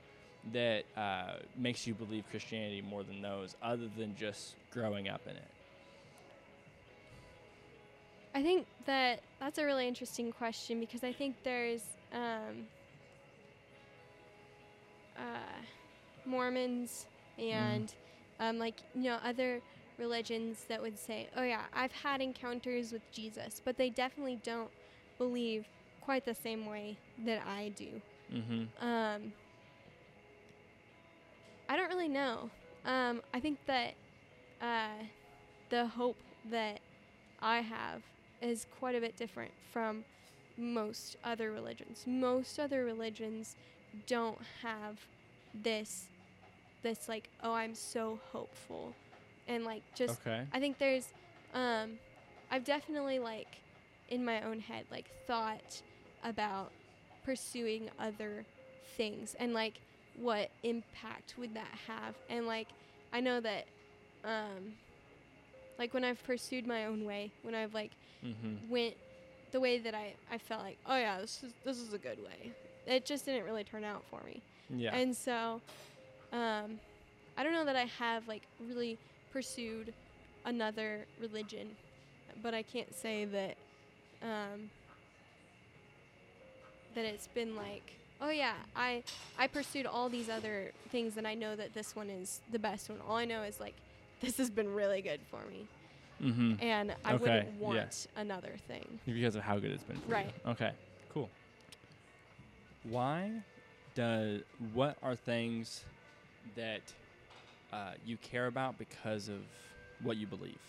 [0.51, 5.35] that uh, makes you believe Christianity more than those, other than just growing up in
[5.37, 5.43] it?
[8.35, 12.67] I think that that's a really interesting question because I think there's um,
[15.17, 15.61] uh,
[16.25, 17.05] Mormons
[17.37, 17.93] and
[18.39, 19.61] um, like you know other
[19.97, 24.71] religions that would say, "Oh yeah, I've had encounters with Jesus," but they definitely don't
[25.17, 25.65] believe
[26.01, 28.01] quite the same way that I do.
[28.33, 28.85] Mm-hmm.
[28.85, 29.33] Um,
[31.69, 32.49] I don't really know.
[32.85, 33.93] Um, I think that
[34.61, 35.03] uh,
[35.69, 36.17] the hope
[36.49, 36.79] that
[37.41, 38.01] I have
[38.41, 40.03] is quite a bit different from
[40.57, 42.03] most other religions.
[42.05, 43.55] Most other religions
[44.07, 44.99] don't have
[45.53, 46.07] this
[46.81, 48.93] this like oh I'm so hopeful
[49.47, 50.41] and like just Okay.
[50.53, 51.07] I think there's
[51.53, 51.99] um
[52.51, 53.47] I've definitely like
[54.09, 55.81] in my own head like thought
[56.23, 56.71] about
[57.25, 58.45] pursuing other
[58.97, 59.75] things and like
[60.21, 62.67] what impact would that have and like
[63.11, 63.65] I know that
[64.23, 64.73] um
[65.79, 67.91] like when I've pursued my own way when I've like
[68.25, 68.71] Mm-hmm.
[68.71, 68.95] went
[69.51, 72.19] the way that I, I felt like oh yeah this is this is a good
[72.23, 72.51] way
[72.87, 74.41] it just didn't really turn out for me
[74.77, 74.95] Yeah.
[74.95, 75.61] and so,
[76.31, 76.79] um,
[77.37, 78.97] I don't know that I have like really
[79.33, 79.93] pursued
[80.45, 81.75] another religion,
[82.41, 83.55] but I can't say that
[84.21, 84.69] um,
[86.95, 89.03] that it's been like, oh yeah, I
[89.37, 92.89] I pursued all these other things, and I know that this one is the best
[92.89, 92.99] one.
[93.07, 93.73] All I know is like
[94.21, 95.67] this has been really good for me,
[96.21, 96.53] mm-hmm.
[96.63, 97.65] and I Okay, wouldn't yeah.
[97.67, 98.99] want another thing.
[99.05, 100.31] because of how good it's been for Right.
[100.45, 100.51] you.
[100.51, 100.71] Okay,
[101.13, 101.29] cool.
[102.83, 103.31] Why
[103.95, 104.41] does
[104.73, 105.83] what are things
[106.55, 106.81] that
[107.73, 109.39] uh, you care about because of
[110.01, 110.59] what you believe?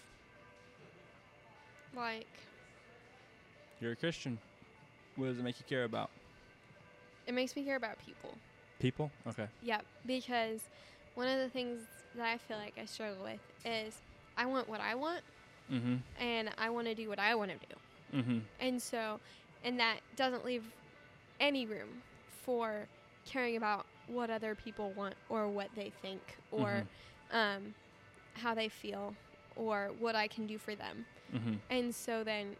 [1.94, 2.26] Like
[3.80, 4.38] You're a Christian.
[5.16, 6.10] What does it make you care about?
[7.26, 8.30] it makes me care about people.
[8.78, 9.10] People.
[9.26, 9.46] Okay.
[9.62, 10.60] Yep, because
[11.14, 11.80] one of the things
[12.16, 13.94] that I feel like I struggle with is
[14.36, 15.22] I want what I want
[15.72, 15.94] Mm-hmm.
[16.22, 18.18] and I want to do what I want to do.
[18.18, 18.38] Mm-hmm.
[18.60, 19.18] And so,
[19.64, 20.62] and that doesn't leave
[21.40, 21.88] any room
[22.44, 22.86] for
[23.24, 26.84] caring about what other people want or what they think or
[27.32, 27.74] um,
[28.34, 29.14] how they feel
[29.56, 31.06] or what I can do for them.
[31.34, 31.54] Mm-hmm.
[31.70, 32.56] And so then,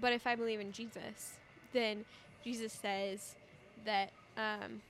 [0.00, 1.38] but if I believe in Jesus,
[1.72, 2.04] then
[2.44, 3.34] Jesus says
[3.84, 4.80] that um,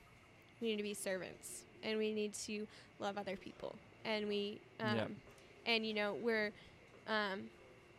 [0.61, 2.65] we need to be servants and we need to
[2.99, 3.75] love other people.
[4.05, 5.11] And we, um, Yep.
[5.65, 6.51] and you know, we're,
[7.07, 7.49] um,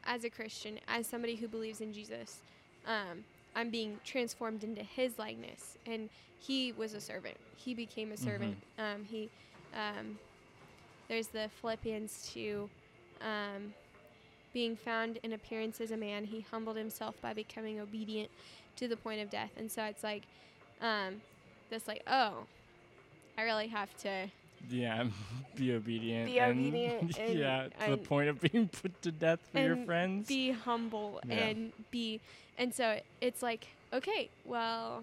[0.07, 2.41] as a Christian, as somebody who believes in Jesus,
[2.87, 3.25] um,
[3.57, 5.79] I'm being transformed into his likeness.
[5.87, 8.57] And he was a servant, he became a servant.
[8.79, 9.31] Um, he,
[9.75, 10.19] um,
[11.09, 12.69] there's the Philippians 2.
[13.21, 13.73] Um,
[14.53, 18.31] being found in appearance as a man, he humbled himself by becoming obedient
[18.77, 19.51] to the point of death.
[19.57, 20.23] And so it's like,
[20.81, 21.21] um,
[21.71, 22.45] this like, oh,
[23.37, 24.29] I really have to
[24.71, 25.05] Yeah,
[25.57, 26.27] be obedient.
[26.27, 29.77] Be and- obedient and- yeah, to the point of being put to death for your
[29.77, 30.29] friends.
[30.29, 31.35] be humble Yeah.
[31.35, 32.21] and be
[32.59, 35.03] and so it's like okay well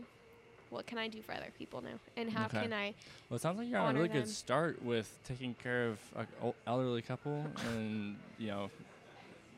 [0.70, 2.62] what can i do for other people now and how Okay.
[2.62, 2.94] can i
[3.30, 6.00] well, it sounds like you're on a really good start with taking care of
[6.42, 8.70] an elderly couple, and you know,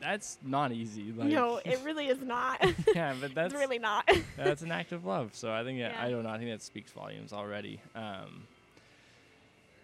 [0.00, 1.12] that's not easy.
[1.12, 2.64] Like, no it really is not
[2.94, 5.30] yeah, but that's it's really not that's an act of love.
[5.34, 6.30] So I think that, I don't know.
[6.30, 7.80] I think that speaks volumes already.
[7.96, 8.44] Um,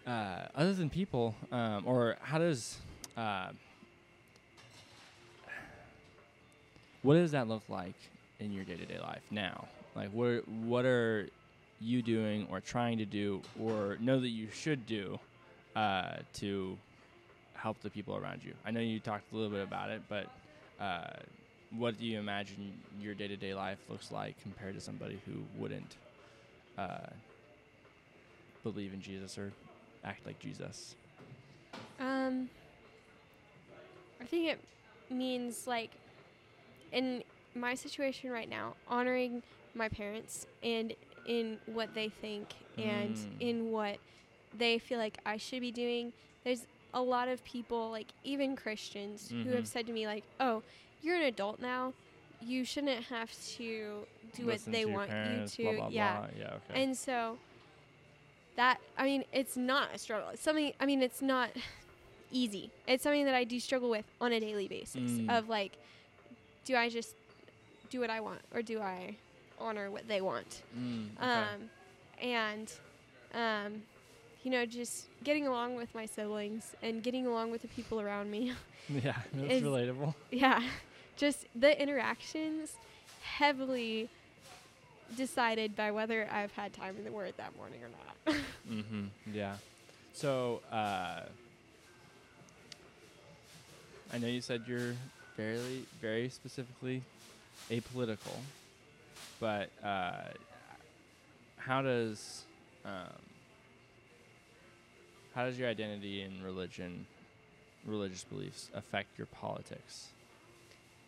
[0.05, 2.77] uh, other than people, um, or how does
[3.17, 3.49] uh,
[7.03, 7.95] what does that look like
[8.39, 9.67] in your day to day life now?
[9.95, 11.27] Like, what what are
[11.79, 15.19] you doing or trying to do or know that you should do
[15.75, 16.77] uh, to
[17.53, 18.53] help the people around you?
[18.65, 20.27] I know you talked a little bit about it, but
[20.79, 21.13] uh,
[21.77, 25.33] what do you imagine your day to day life looks like compared to somebody who
[25.59, 25.95] wouldn't
[26.77, 27.07] uh,
[28.63, 29.51] believe in Jesus or
[30.03, 30.95] act like Jesus?
[31.99, 32.49] um
[34.21, 34.59] i think it
[35.13, 35.91] means like
[36.91, 37.23] in
[37.55, 39.41] my situation right now honoring
[39.75, 40.93] my parents and
[41.25, 43.39] in what they think and Mm.
[43.39, 43.97] in what
[44.57, 46.11] they feel like I should be doing.
[46.43, 49.55] There's a lot of people, like even Christians, who Mhm.
[49.55, 50.61] have said to me, like, "Oh,
[51.01, 51.93] you're an adult now.
[52.41, 56.29] You shouldn't have to do what they want parents, you to." Blah, blah, yeah, Blah.
[56.37, 56.53] Yeah.
[56.55, 56.83] Okay.
[56.83, 57.39] and so
[58.55, 60.29] that I mean, it's not a struggle.
[60.29, 60.73] It's something.
[60.79, 61.49] I mean, it's not
[62.31, 62.69] easy.
[62.87, 65.11] It's something that I do struggle with on a daily basis.
[65.11, 65.37] Mm.
[65.37, 65.77] Of like,
[66.65, 67.15] do I just
[67.89, 69.15] do what I want, or do I
[69.59, 70.63] honor what they want?
[70.77, 71.31] Mm, okay.
[71.31, 71.69] Um,
[72.21, 72.71] and,
[73.33, 73.83] um,
[74.43, 78.31] you know, just getting along with my siblings and getting along with the people around
[78.31, 78.53] me.
[78.89, 80.15] yeah, that's relatable.
[80.31, 80.61] yeah,
[81.15, 82.73] just the interactions
[83.21, 84.09] heavily
[85.15, 88.41] decided by whether I've had time in the Word that morning or not.
[88.71, 89.05] Mm-hmm.
[89.33, 89.55] Yeah.
[90.13, 91.21] So, uh,
[94.13, 94.93] I know you said you're
[95.35, 97.01] very, very specifically
[97.69, 98.37] apolitical,
[99.39, 100.11] but uh,
[101.57, 102.43] how does
[102.85, 102.91] um,
[105.33, 107.05] how does your identity and religion,
[107.85, 110.09] religious beliefs, affect your politics?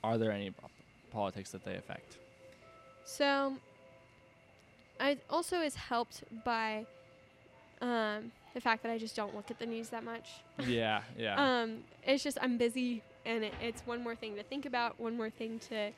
[0.04, 0.70] Are there any po-
[1.12, 2.18] politics that they affect?
[3.06, 3.58] So,
[5.00, 6.86] I also is helped by
[7.82, 10.30] um, the fact that I just don't look at the news that much.
[10.66, 11.62] yeah, yeah.
[11.62, 15.18] Um, it's just I'm busy, and it, it's one more thing to think about, one
[15.18, 15.92] more thing to.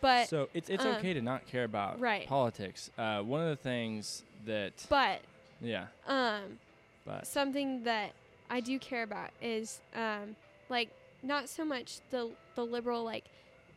[0.00, 2.26] But so it's it's um, okay to not care about right.
[2.26, 2.90] politics.
[2.96, 5.20] Uh, one of the things that but
[5.60, 6.58] yeah, um,
[7.04, 8.12] but something that
[8.48, 10.36] I do care about is um,
[10.68, 10.90] like
[11.22, 13.24] not so much the the liberal like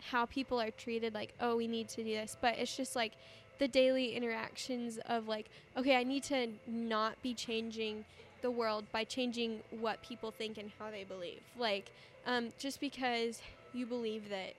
[0.10, 3.14] how people are treated like oh we need to do this but it's just like
[3.62, 5.46] the daily interactions of like
[5.78, 8.06] okay I need to not be changing
[8.42, 11.42] the world by changing what people think and how they believe.
[11.56, 11.92] Like
[12.26, 13.40] um, just because
[13.72, 14.54] you believe that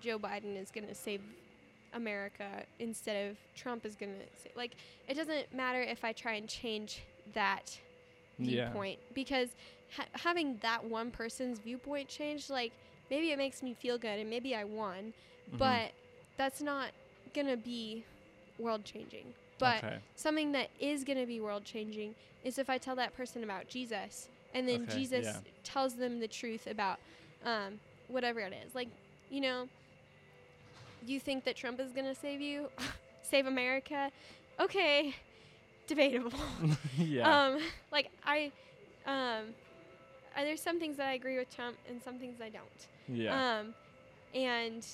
[0.00, 1.20] Joe Biden is going to save
[1.92, 4.72] America instead of Trump is going to say like
[5.06, 7.02] it doesn't matter if I try and change
[7.34, 7.78] that
[8.38, 8.98] yeah, viewpoint.
[9.12, 9.50] Because
[9.94, 12.72] ha- having that one person's viewpoint change like
[13.10, 15.12] maybe it makes me feel good and maybe I won
[15.52, 15.58] Mhm.
[15.58, 15.90] but
[16.38, 16.88] that's not
[17.34, 18.04] gonna be
[18.58, 19.24] world changing
[19.58, 19.98] but okay.
[20.14, 24.28] something that is gonna be world changing is if I tell that person about Jesus
[24.54, 25.40] and then Okay, Jesus yeah.
[25.64, 26.98] tells them the truth about
[27.44, 28.88] um, whatever it is like
[29.30, 29.68] you know
[31.06, 32.68] you think that Trump is gonna save you
[33.22, 34.10] save America
[34.60, 35.14] okay
[35.86, 36.32] debatable
[36.98, 37.58] yeah, um,
[37.90, 38.52] like I,
[39.06, 39.46] um,
[40.36, 42.86] uh, there's some things that I agree with Trump and some things I don't.
[43.08, 43.74] yeah, Um,
[44.34, 44.86] and,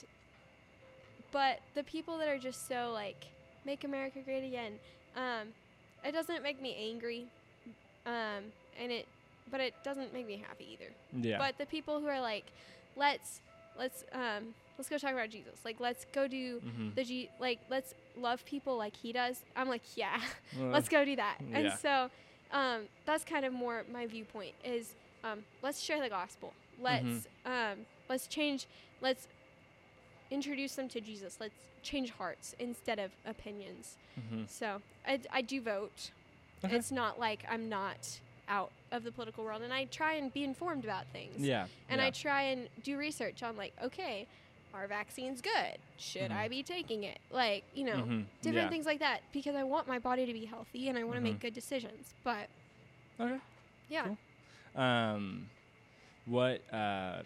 [1.33, 3.27] but the people that are just so like,
[3.65, 4.73] make America great again,
[5.17, 5.49] um,
[6.05, 7.27] it doesn't make me angry,
[8.07, 8.45] um,
[8.81, 9.07] and it,
[9.51, 10.93] but it doesn't make me happy either.
[11.29, 11.39] yeah.
[11.39, 12.45] But the people who are like,
[12.97, 13.41] let's,
[13.79, 15.59] let's, um, let's go talk about Jesus.
[15.65, 16.95] Like, let's go do Mhm.
[16.95, 19.41] the G, like, let's love people like he does.
[19.57, 20.21] I'm like, yeah
[20.59, 21.39] Well, let's go do that.
[21.51, 21.59] Yeah.
[21.59, 22.11] And so
[22.53, 26.53] um, that's kind of more my viewpoint is um, let's share the gospel.
[26.81, 27.25] Let's Mhm.
[27.47, 28.67] um, let's change.
[29.01, 29.27] Let's
[30.31, 31.37] introduce them to Jesus.
[31.41, 33.97] Let's change hearts instead of opinions.
[34.19, 34.49] mhm.
[34.49, 36.11] So I, I do vote.
[36.65, 36.77] Okay.
[36.77, 40.45] It's not like I'm not out of the political world, and I try and be
[40.45, 41.41] informed about things.
[41.41, 42.07] yeah, And yeah.
[42.07, 44.27] I try and do research on like, okay,
[44.73, 45.79] are vaccines good?
[45.99, 46.37] Should Mhm.
[46.37, 47.19] I be taking it?
[47.31, 48.25] Like, you know, Mhm.
[48.43, 48.69] different yeah.
[48.71, 51.21] things like that because I want my body to be healthy and I want to
[51.23, 52.15] make good decisions.
[52.25, 52.49] But
[53.21, 53.39] Okay.
[53.89, 54.05] yeah,
[54.75, 54.83] Cool.
[54.83, 55.49] Um,
[56.27, 57.23] what uh,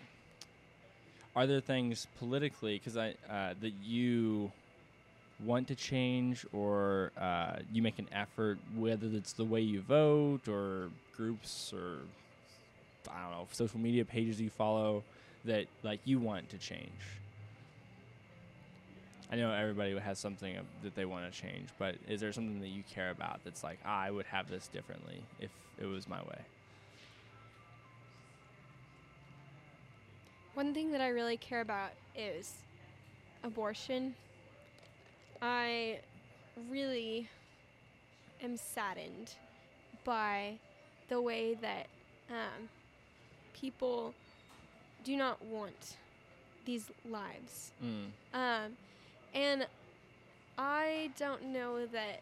[1.39, 2.79] are there things politically?
[2.79, 4.51] Because I uh, that you
[5.45, 10.49] want to change or uh, you make an effort, whether it's the way you vote
[10.49, 11.99] or groups or
[13.09, 15.05] I don't know social media pages you follow
[15.45, 16.91] that like you want to change?
[19.31, 22.69] I know everybody has something that they want to change, but is there something that
[22.69, 26.21] you care about that's like ah, I would have this differently if it was my
[26.21, 26.41] way?
[30.59, 32.53] One thing that I really care about is
[33.45, 34.17] abortion.
[35.41, 36.01] I
[36.69, 37.29] really
[38.43, 39.35] am saddened
[40.03, 40.55] by
[41.11, 41.87] the way that
[42.29, 42.69] um,
[43.55, 44.15] people
[45.05, 45.95] do not want
[46.65, 47.71] these lives.
[47.81, 48.07] Mm.
[48.35, 48.73] Um,
[49.35, 49.65] and
[50.59, 52.19] I don't know that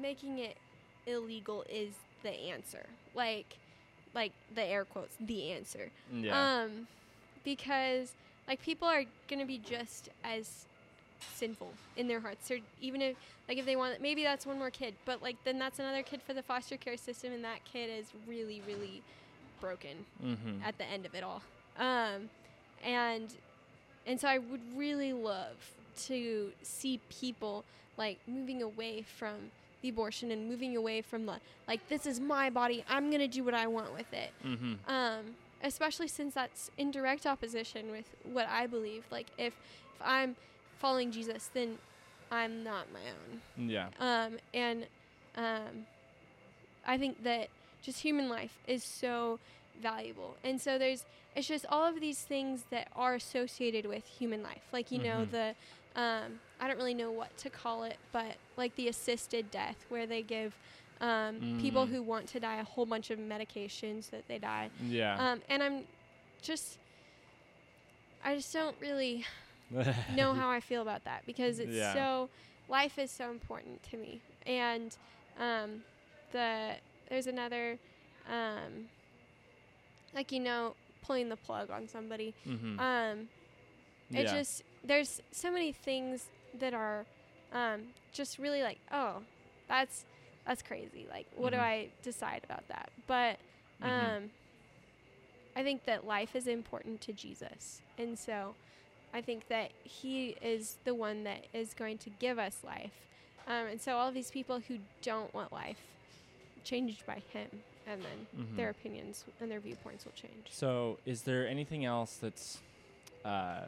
[0.00, 0.56] making it
[1.04, 2.86] illegal is the answer.
[3.12, 3.56] Like,
[4.14, 5.90] like the air quotes, the answer.
[6.12, 6.60] Yeah.
[6.62, 6.86] Um,
[7.44, 8.12] because
[8.48, 10.66] like people are gonna be just as
[11.34, 12.50] sinful in their hearts.
[12.50, 13.16] Or even if
[13.48, 16.20] like if they want, maybe that's one more kid, but like then that's another kid
[16.22, 19.02] for the foster care system, and that kid is really, really
[19.60, 20.62] broken mm-hmm.
[20.64, 21.42] at the end of it all.
[21.78, 22.30] Um,
[22.84, 23.34] and
[24.06, 25.56] and so I would really love
[26.06, 27.64] to see people
[27.96, 29.34] like moving away from
[29.82, 31.36] the abortion and moving away from the
[31.68, 32.84] like this is my body.
[32.88, 34.30] I'm gonna do what I want with it.
[34.44, 34.90] mm-hmm.
[34.90, 35.24] Um,
[35.62, 39.04] especially since that's in direct opposition with what I believe.
[39.10, 39.54] Like if
[39.94, 40.36] if I'm
[40.78, 41.78] following Jesus, then
[42.30, 43.68] I'm not my own.
[43.68, 43.88] Yeah.
[43.98, 44.86] Um, and
[45.36, 45.86] um,
[46.86, 47.48] I think that
[47.82, 49.38] just human life is so
[49.82, 50.36] valuable.
[50.44, 54.62] And so there's, it's just all of these things that are associated with human life.
[54.72, 55.30] Like, you know, Mhm.
[55.30, 55.54] the,
[56.00, 60.06] um, I don't really know what to call it, but like the assisted death where
[60.06, 60.54] they give
[61.00, 61.90] um, people Mm.
[61.90, 64.68] who want to die a whole bunch of medications that they die.
[64.86, 65.16] Yeah.
[65.32, 65.84] Um, and I'm
[66.42, 66.78] just,
[68.24, 69.24] I just don't really
[70.14, 71.94] know how I feel about that because it's Yeah.
[71.94, 72.28] so
[72.68, 74.20] life is so important to me.
[74.46, 74.94] And
[75.38, 75.82] um,
[76.32, 76.72] the
[77.08, 77.78] there's another
[78.30, 78.88] um,
[80.14, 82.34] like you know pulling the plug on somebody.
[82.46, 82.78] mm-hmm.
[82.78, 83.28] Um,
[84.10, 84.34] it yeah.
[84.38, 86.26] just there's so many things
[86.58, 87.04] that are
[87.52, 87.82] um,
[88.12, 89.22] just really like oh
[89.68, 90.04] that's
[90.46, 91.06] that's crazy.
[91.08, 91.56] Like what Mhm.
[91.56, 92.90] do I decide about that?
[93.06, 93.38] But
[93.82, 93.88] Mhm.
[93.88, 94.30] um,
[95.56, 98.54] I think that life is important to Jesus, and so
[99.12, 102.92] I think that He is the one that is going to give us life.
[103.46, 105.80] Um, and so all these people who don't want life,
[106.62, 107.48] changed by Him,
[107.86, 108.56] and then Mhm.
[108.56, 110.46] their opinions and their viewpoints will change.
[110.50, 112.58] So, is there anything else that's
[113.24, 113.64] uh,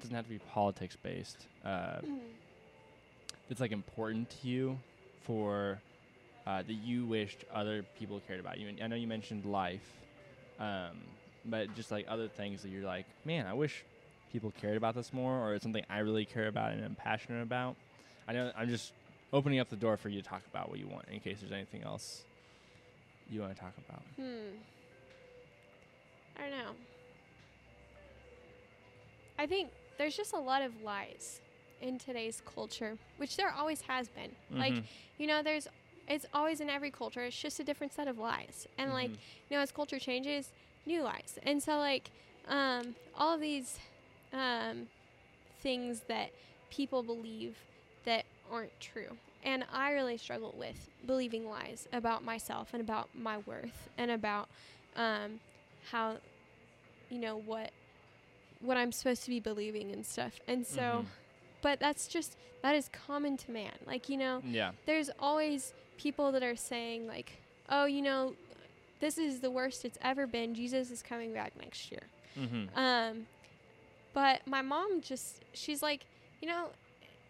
[0.00, 1.46] doesn't have to be politics based?
[1.64, 2.00] Uh,
[3.48, 4.78] that's like important to you
[5.22, 5.80] for
[6.46, 8.68] uh, that you wished other people cared about you.
[8.68, 9.86] And I know you mentioned life,
[10.58, 10.96] um,
[11.44, 13.84] but just like other things that you're like, man, I wish
[14.32, 17.42] people cared about this more, or it's something I really care about and I'm passionate
[17.42, 17.76] about.
[18.28, 18.92] I know I'm just
[19.32, 21.52] opening up the door for you to talk about what you want, in case there's
[21.52, 22.22] anything else
[23.28, 24.02] you want to talk about.
[24.16, 24.56] Hmm.
[26.36, 26.72] I don't know.
[29.38, 31.40] I think there's just a lot of lies
[31.82, 34.34] in today's culture, which there always has been.
[34.58, 34.82] Like, Mhm.
[35.18, 35.68] you know, there's
[36.08, 37.22] it's always in every culture.
[37.22, 38.66] It's just a different set of lies.
[38.78, 39.18] And like, Mhm.
[39.50, 40.48] you know, as culture changes,
[40.86, 41.38] new lies.
[41.42, 42.10] And so like
[42.48, 43.78] um all of these
[44.32, 44.88] um
[45.62, 46.30] things that
[46.70, 47.58] people believe
[48.06, 49.18] that aren't true.
[49.44, 54.48] And I really struggle with believing lies about myself and about my worth and about
[54.96, 55.40] um,
[55.90, 56.16] how,
[57.10, 57.70] you know, what
[58.60, 60.40] what I'm supposed to be believing and stuff.
[60.46, 61.06] And so, Mhm.
[61.62, 63.72] but that's just that is common to man.
[63.86, 67.32] Like you know, yeah, there's always people that are saying like,
[67.68, 68.34] oh, you know,
[69.00, 70.54] this is the worst it's ever been.
[70.54, 72.02] Jesus is coming back next year.
[72.38, 72.78] mm-hmm.
[72.78, 73.26] Um,
[74.12, 76.04] but my mom just, she's like,
[76.40, 76.68] you know,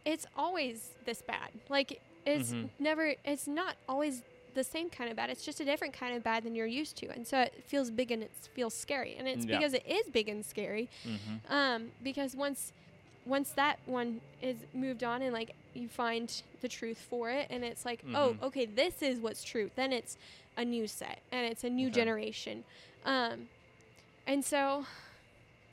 [0.05, 1.51] it's always this bad.
[1.69, 2.69] Like, it's Mhm.
[2.79, 4.23] never, it's not always
[4.55, 5.31] the same kind of bad.
[5.31, 7.09] It's just a different kind of bad than you're used to.
[7.11, 9.17] And so it feels big and it feels scary.
[9.19, 9.59] And it's Yeah.
[9.59, 10.89] because it is big and scary.
[11.07, 11.53] Mm-hmm.
[11.53, 12.73] Um, because once,
[13.27, 17.65] once that one is moved on and like you find the truth for it and
[17.65, 18.15] it's like, Mhm.
[18.17, 19.71] oh, okay, this is what's true.
[19.77, 20.17] Then it's
[20.57, 21.95] a new set and it's a new Okay.
[22.01, 22.65] generation.
[23.05, 23.49] Um,
[24.27, 24.85] and so,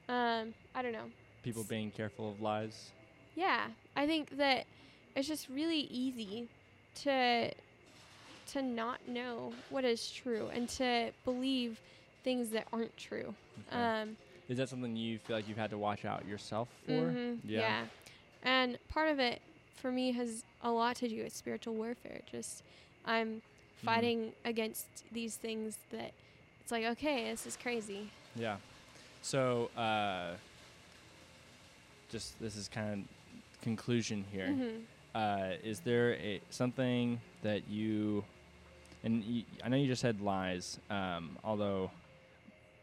[0.09, 1.09] um, I don't know.
[1.43, 2.91] People being careful of lies.
[3.35, 4.65] Yeah, I think that
[5.15, 6.47] it's just really easy
[7.03, 7.51] to
[8.47, 11.79] to not know what is true and to believe
[12.23, 13.33] things that aren't true.
[13.69, 13.79] Okay.
[13.79, 14.17] Um,
[14.49, 16.93] Is that something you feel like you've had to watch out yourself for?
[16.93, 17.59] mhm, Yeah.
[17.59, 17.85] yeah.
[18.43, 19.41] And part of it
[19.75, 22.21] for me has a lot to do with spiritual warfare.
[22.31, 22.63] Just
[23.05, 23.41] I'm
[23.83, 23.85] Mm-hmm.
[23.85, 26.11] fighting against these things that
[26.61, 28.09] it's like, okay, this is crazy.
[28.35, 28.57] Yeah.
[29.21, 30.31] So, uh,
[32.09, 34.83] just this is kind of conclusion here, Mhm.
[35.13, 38.23] uh, is there a something that you
[39.07, 41.89] and I know you just said lies, um, although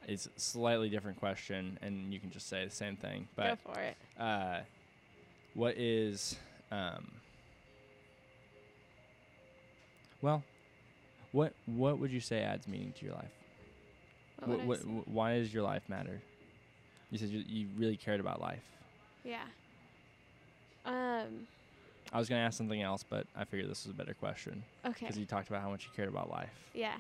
[0.09, 3.29] it's a slightly different question, and you can just say the same thing.
[3.37, 3.97] Go But for it.
[4.19, 4.61] uh,
[5.55, 6.37] what is
[6.73, 7.11] um,
[10.23, 10.43] well,
[11.33, 13.31] what what would you say adds meaning to your life?
[14.45, 16.21] What What, what, why does your life matter?
[17.11, 18.65] You said you, you really cared about life.
[19.25, 19.45] Yeah.
[20.87, 21.47] Um.
[22.15, 24.95] I was gonna ask something else, but I figured this was a better question Okay.
[25.01, 26.97] because you talked about how much you cared about life, Yeah.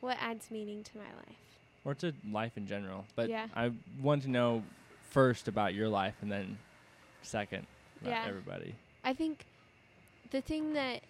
[0.00, 1.36] What adds meaning to my life?
[1.84, 3.04] or to life in general.
[3.14, 3.46] But Yeah.
[3.54, 3.70] I
[4.00, 4.62] want to know
[5.10, 6.58] first about your life, and then
[7.22, 7.66] second
[8.00, 8.24] about Yeah.
[8.26, 8.74] everybody.
[9.04, 9.44] I think
[10.30, 11.02] the thing that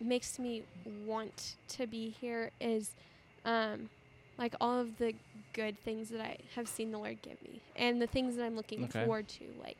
[0.00, 0.62] makes me
[1.06, 2.90] want to be here is
[3.44, 3.88] um
[4.38, 5.14] like all of the
[5.52, 8.56] good things that I have seen the Lord give me and the things that I'm
[8.56, 9.04] looking Okay.
[9.04, 9.44] forward to.
[9.62, 9.76] Like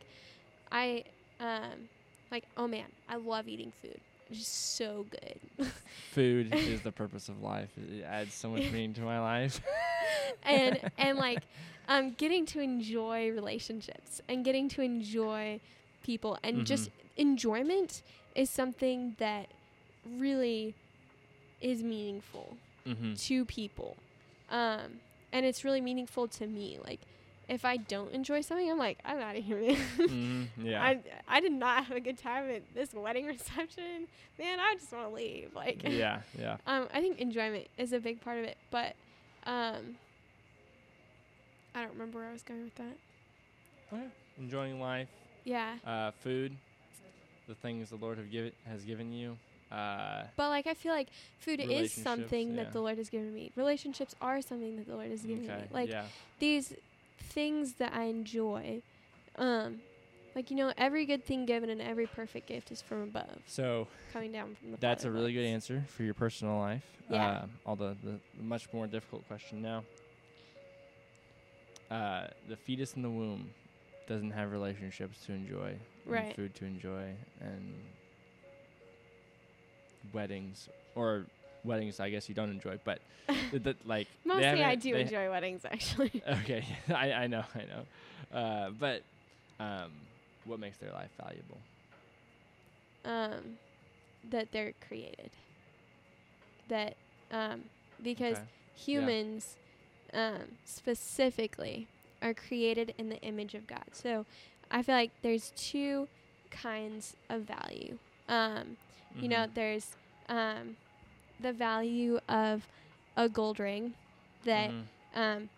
[0.70, 1.04] I
[1.40, 1.88] um
[2.34, 4.00] like oh man, I love eating food.
[4.28, 5.68] It's just so good.
[6.12, 7.68] Food is the purpose of life.
[7.76, 9.60] It adds so much meaning to my life.
[10.42, 11.42] and and like
[11.88, 15.60] um getting to enjoy relationships and getting to enjoy
[16.02, 16.64] people and Mhm.
[16.64, 18.02] just enjoyment
[18.34, 19.46] is something that
[20.18, 20.74] really
[21.60, 22.56] is meaningful
[22.86, 23.14] mm-hmm.
[23.14, 23.96] to people
[24.50, 25.00] um
[25.32, 27.00] and it's really meaningful to me like
[27.48, 30.82] if i don't enjoy something i'm like i'm out of here man hmm Yeah.
[30.82, 34.06] I, I did not have a good time at this wedding reception
[34.38, 36.20] man i just want to leave like yeah.
[36.38, 36.56] Yeah.
[36.66, 38.94] um, I think enjoyment is a big part of it, but
[39.46, 39.96] um,
[41.74, 42.96] I don't remember where I was going with that.
[43.92, 44.04] Okay.
[44.38, 45.08] Enjoying life.
[45.44, 46.56] Yeah, Uh, food.
[47.46, 49.36] The things the Lord have given has given you.
[49.70, 51.08] Uh, but like I feel like
[51.40, 52.64] food is something yeah.
[52.64, 53.52] that the Lord has given me.
[53.56, 55.62] Relationships are something that the Lord has given okay.
[55.62, 55.68] me.
[55.70, 56.04] Like yeah.
[56.38, 56.72] these
[57.18, 58.82] things that I enjoy.
[59.36, 59.78] Um,
[60.34, 63.88] like you know, every good thing given and every perfect gift is from above, So
[64.12, 64.78] coming down from the.
[64.78, 66.84] that's a really good answer for your personal life.
[67.10, 67.26] Yeah.
[67.26, 69.84] Uh, although the, the much more difficult question now.
[71.90, 73.50] Uh, the fetus in the womb
[74.08, 76.34] doesn't have relationships to enjoy, and Right.
[76.34, 77.62] food to enjoy, and
[80.12, 81.26] weddings or
[81.64, 82.00] weddings.
[82.00, 83.00] I guess you don't enjoy, but
[83.50, 86.22] th- th- like Mostly, I do enjoy weddings actually.
[86.40, 88.38] Okay, I, I know, I know.
[88.38, 89.02] Uh, but
[89.60, 89.90] um,
[90.44, 91.58] what makes their life valuable?
[93.04, 93.58] um,
[94.30, 95.30] that they're created.
[96.68, 96.94] That
[97.30, 97.64] um,
[98.02, 98.46] because Okay.
[98.74, 99.56] humans
[100.12, 101.88] um, specifically
[102.22, 103.84] are created in the image of God.
[103.92, 104.24] So
[104.70, 106.08] I feel like there's two
[106.50, 107.98] kinds of value.
[108.28, 108.76] Um,
[109.20, 109.54] You know, Mhm.
[109.54, 109.96] there's
[110.28, 110.76] um,
[111.40, 112.66] the value of
[113.16, 113.94] a gold ring
[114.44, 114.84] that Mhm.
[115.14, 115.48] um,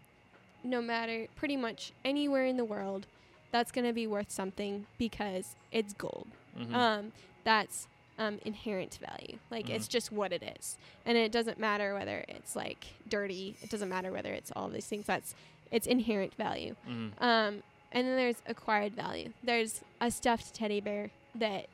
[0.62, 3.06] no matter pretty much anywhere in the world,
[3.52, 6.28] that's going to be worth something because it's gold.
[6.58, 6.74] Mhm.
[6.74, 7.12] Um,
[7.44, 9.38] that's um, inherent value.
[9.50, 9.90] Like it's Mhm.
[9.90, 13.56] just what it is, and it doesn't matter whether it's like dirty.
[13.62, 15.04] It doesn't matter whether it's all these things.
[15.06, 15.34] That's
[15.70, 16.76] it's inherent value.
[16.88, 17.12] Mhm.
[17.20, 17.62] Um,
[17.92, 19.32] and then there's acquired value.
[19.42, 21.66] There's a stuffed teddy bear that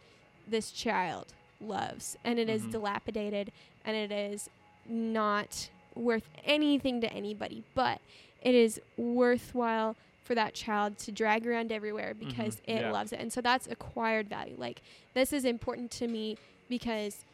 [0.47, 1.33] this child
[1.63, 2.73] loves, and it is Mhm.
[2.73, 3.53] dilapidated,
[3.85, 4.49] and it is
[4.87, 8.01] not worth anything to anybody, but
[8.43, 9.95] it is worthwhile
[10.25, 12.61] for that child to drag around everywhere because Mhm.
[12.77, 12.93] it Yeah.
[12.93, 13.21] loves it.
[13.21, 14.55] And so that's acquired value.
[14.57, 14.81] Like
[15.15, 16.39] this is important to me
[16.69, 17.25] because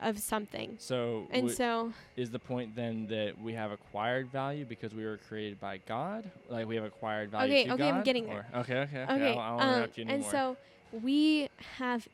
[0.00, 0.76] of something.
[0.78, 5.04] So, And w- so is the point then that we have acquired value because we
[5.04, 6.30] were created by God?
[6.48, 8.04] Like we have acquired value Okay, okay, I'm God?
[8.04, 8.46] getting there.
[8.54, 9.12] Or- Okay, okay, okay.
[9.14, 10.56] Okay, I, I won't um, interrupt you and so
[10.92, 12.06] we have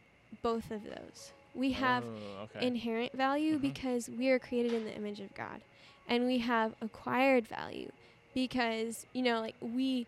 [0.43, 1.33] both of those.
[1.61, 2.67] We have Oh, okay.
[2.67, 3.63] inherent value Mhm.
[3.63, 5.63] because we are created in the image of God.
[6.07, 7.91] And we have acquired value
[8.35, 10.07] because, you know, like we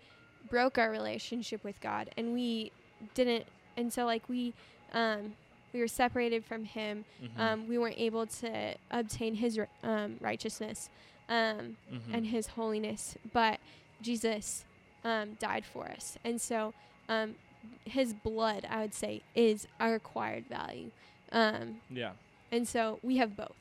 [0.49, 2.73] broke our relationship with God and we
[3.15, 3.47] didn't
[3.77, 4.55] and so like we
[4.93, 5.35] um
[5.73, 7.05] we were separated from him.
[7.23, 7.39] Mhm.
[7.41, 10.89] Um we weren't able to obtain his um righteousness
[11.29, 12.15] um Mhm.
[12.15, 13.61] and his holiness, but
[14.01, 14.65] Jesus
[15.05, 16.17] um died for us.
[16.25, 16.75] And so
[17.09, 17.37] um
[17.85, 20.91] his blood, I would say, is our acquired value.
[21.33, 22.13] Um, yeah.
[22.51, 23.55] and so we have both.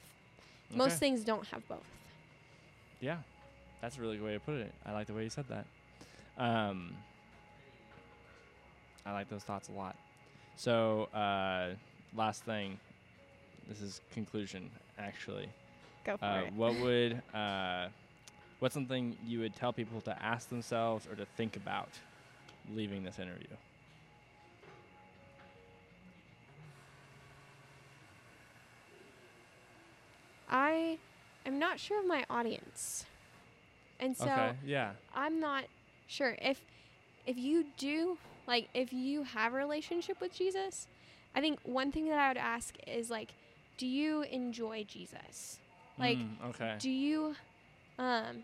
[0.76, 1.84] Most things don't have both.
[3.02, 3.18] Yeah,
[3.82, 4.72] that's a really good way to put it.
[4.86, 5.66] I like the way you said that.
[6.38, 6.94] Um,
[9.06, 9.96] I like those thoughts a lot.
[10.56, 11.72] So, uh,
[12.16, 12.78] last thing.
[13.68, 14.70] This is conclusion,
[15.00, 15.48] actually.
[16.04, 16.54] Go for Uh, it.
[16.54, 17.88] what would uh,
[18.60, 21.90] what's something you would tell people to ask themselves or to think about
[22.74, 23.48] leaving this interview?
[30.52, 31.00] I
[31.46, 33.06] am not sure of my audience.
[34.00, 34.54] And so okay.
[34.66, 34.92] Yeah.
[35.16, 35.66] I'm not
[36.08, 36.62] sure if
[37.26, 40.88] if you do Like if you have a relationship with Jesus,
[41.36, 43.30] I think one thing that I would ask is like,
[43.78, 45.60] do you enjoy Jesus?
[45.98, 46.76] Like, Mm, okay.
[46.80, 47.36] do you
[48.00, 48.44] um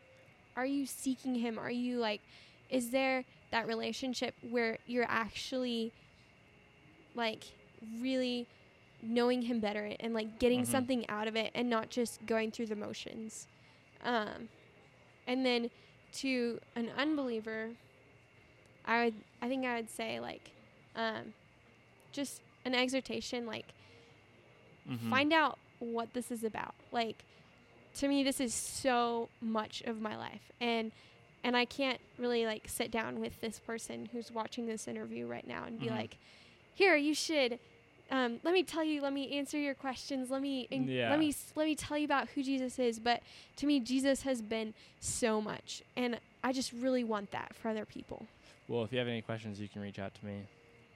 [0.55, 2.22] are you seeking him are you like
[2.70, 5.91] is there that relationship where you're actually
[7.16, 7.43] like
[8.01, 8.45] really
[9.01, 10.67] knowing him better and like getting Mhm.
[10.67, 13.47] something out of it and not just going through the motions
[14.03, 14.49] um
[15.27, 15.69] and then
[16.13, 17.71] to an unbeliever
[18.85, 20.51] i would i think i would say like
[20.95, 21.33] um
[22.11, 23.65] just an exhortation like
[24.89, 25.09] Mhm.
[25.09, 27.23] find out what this is about like
[27.95, 30.91] to me this is so much of my life and
[31.43, 35.45] and i can't really like sit down with this person who's watching this interview right
[35.47, 35.91] now and be Mhm.
[35.91, 36.17] like
[36.73, 37.59] here you should
[38.12, 41.10] um, let me tell you let me answer your questions let me en- Yeah.
[41.10, 43.22] let me let me tell you about who jesus is but
[43.58, 47.86] to me jesus has been so much and i just really want that for other
[47.86, 48.26] people
[48.68, 50.41] Well, if you have any questions, you can reach out to me.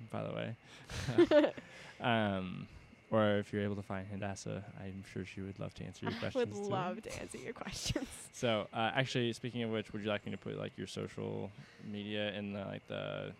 [0.09, 0.55] By the way,
[2.01, 2.67] um,
[3.11, 6.13] or if you're able to find Hadassa, I'm sure she would love to answer your
[6.15, 6.57] i questions.
[6.57, 6.73] would too.
[6.73, 10.31] love to answer your questions So, uh, actually, speaking of which, would you like me
[10.31, 11.51] to put like your social
[11.89, 13.31] media in the like the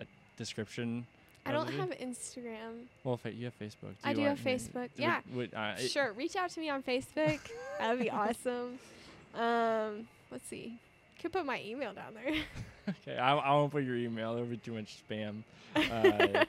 [0.00, 0.04] uh,
[0.36, 1.06] description?
[1.50, 3.94] I don't have instagram Well, fa- you have Facebook.
[4.04, 5.20] I do have Facebook, yeah.
[5.34, 7.40] would, uh, sure reach out to me on facebook
[7.78, 8.78] that'd be awesome
[9.34, 10.78] um let's see
[11.20, 12.34] could put my email down there
[12.88, 14.34] Okay, I, I won't put your email.
[14.34, 15.42] There'll be too much spam.
[15.76, 16.44] Uh,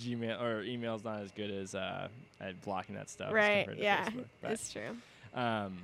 [0.00, 2.06] Gmail or email's not as good as uh,
[2.40, 3.32] at blocking that stuff.
[3.32, 4.90] right yeah Facebook, it's true
[5.34, 5.78] um,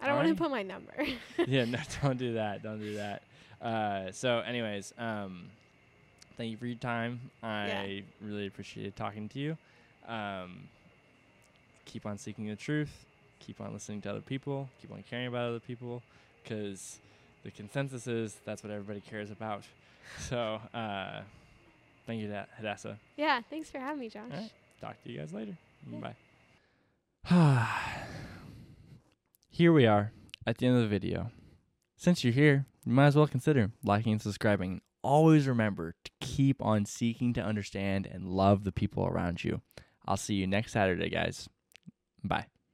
[0.00, 1.06] i don't want to put my number
[1.46, 2.62] yeah, no, don't do that.
[2.62, 3.22] Don't do that.
[3.60, 5.44] Uh, so, anyways, um,
[6.40, 7.20] thank you for your time.
[7.42, 9.58] I really appreciated talking to you.
[10.08, 10.68] Um,
[11.84, 13.04] keep on seeking the truth.
[13.40, 14.70] Keep on listening to other people.
[14.80, 16.02] Keep on caring about other people,
[16.42, 16.98] because
[17.44, 19.64] the consensus is that's what everybody cares about.
[20.18, 21.20] So, uh,
[22.04, 22.96] thank you, Da- Hadassa.
[23.16, 24.50] yeah thanks for having me josh Alright.
[24.80, 25.56] Talk to you guys later.
[25.88, 26.12] Yeah.
[27.30, 27.68] Bye.
[29.50, 30.10] Here we are
[30.44, 31.30] at the end of the video.
[31.96, 34.80] Since you're here, you might as well consider liking and subscribing.
[35.02, 39.62] Always remember to keep on seeking to understand and love the people around you.
[40.06, 41.48] I'll see you next Saturday, guys.
[42.22, 42.46] Bye.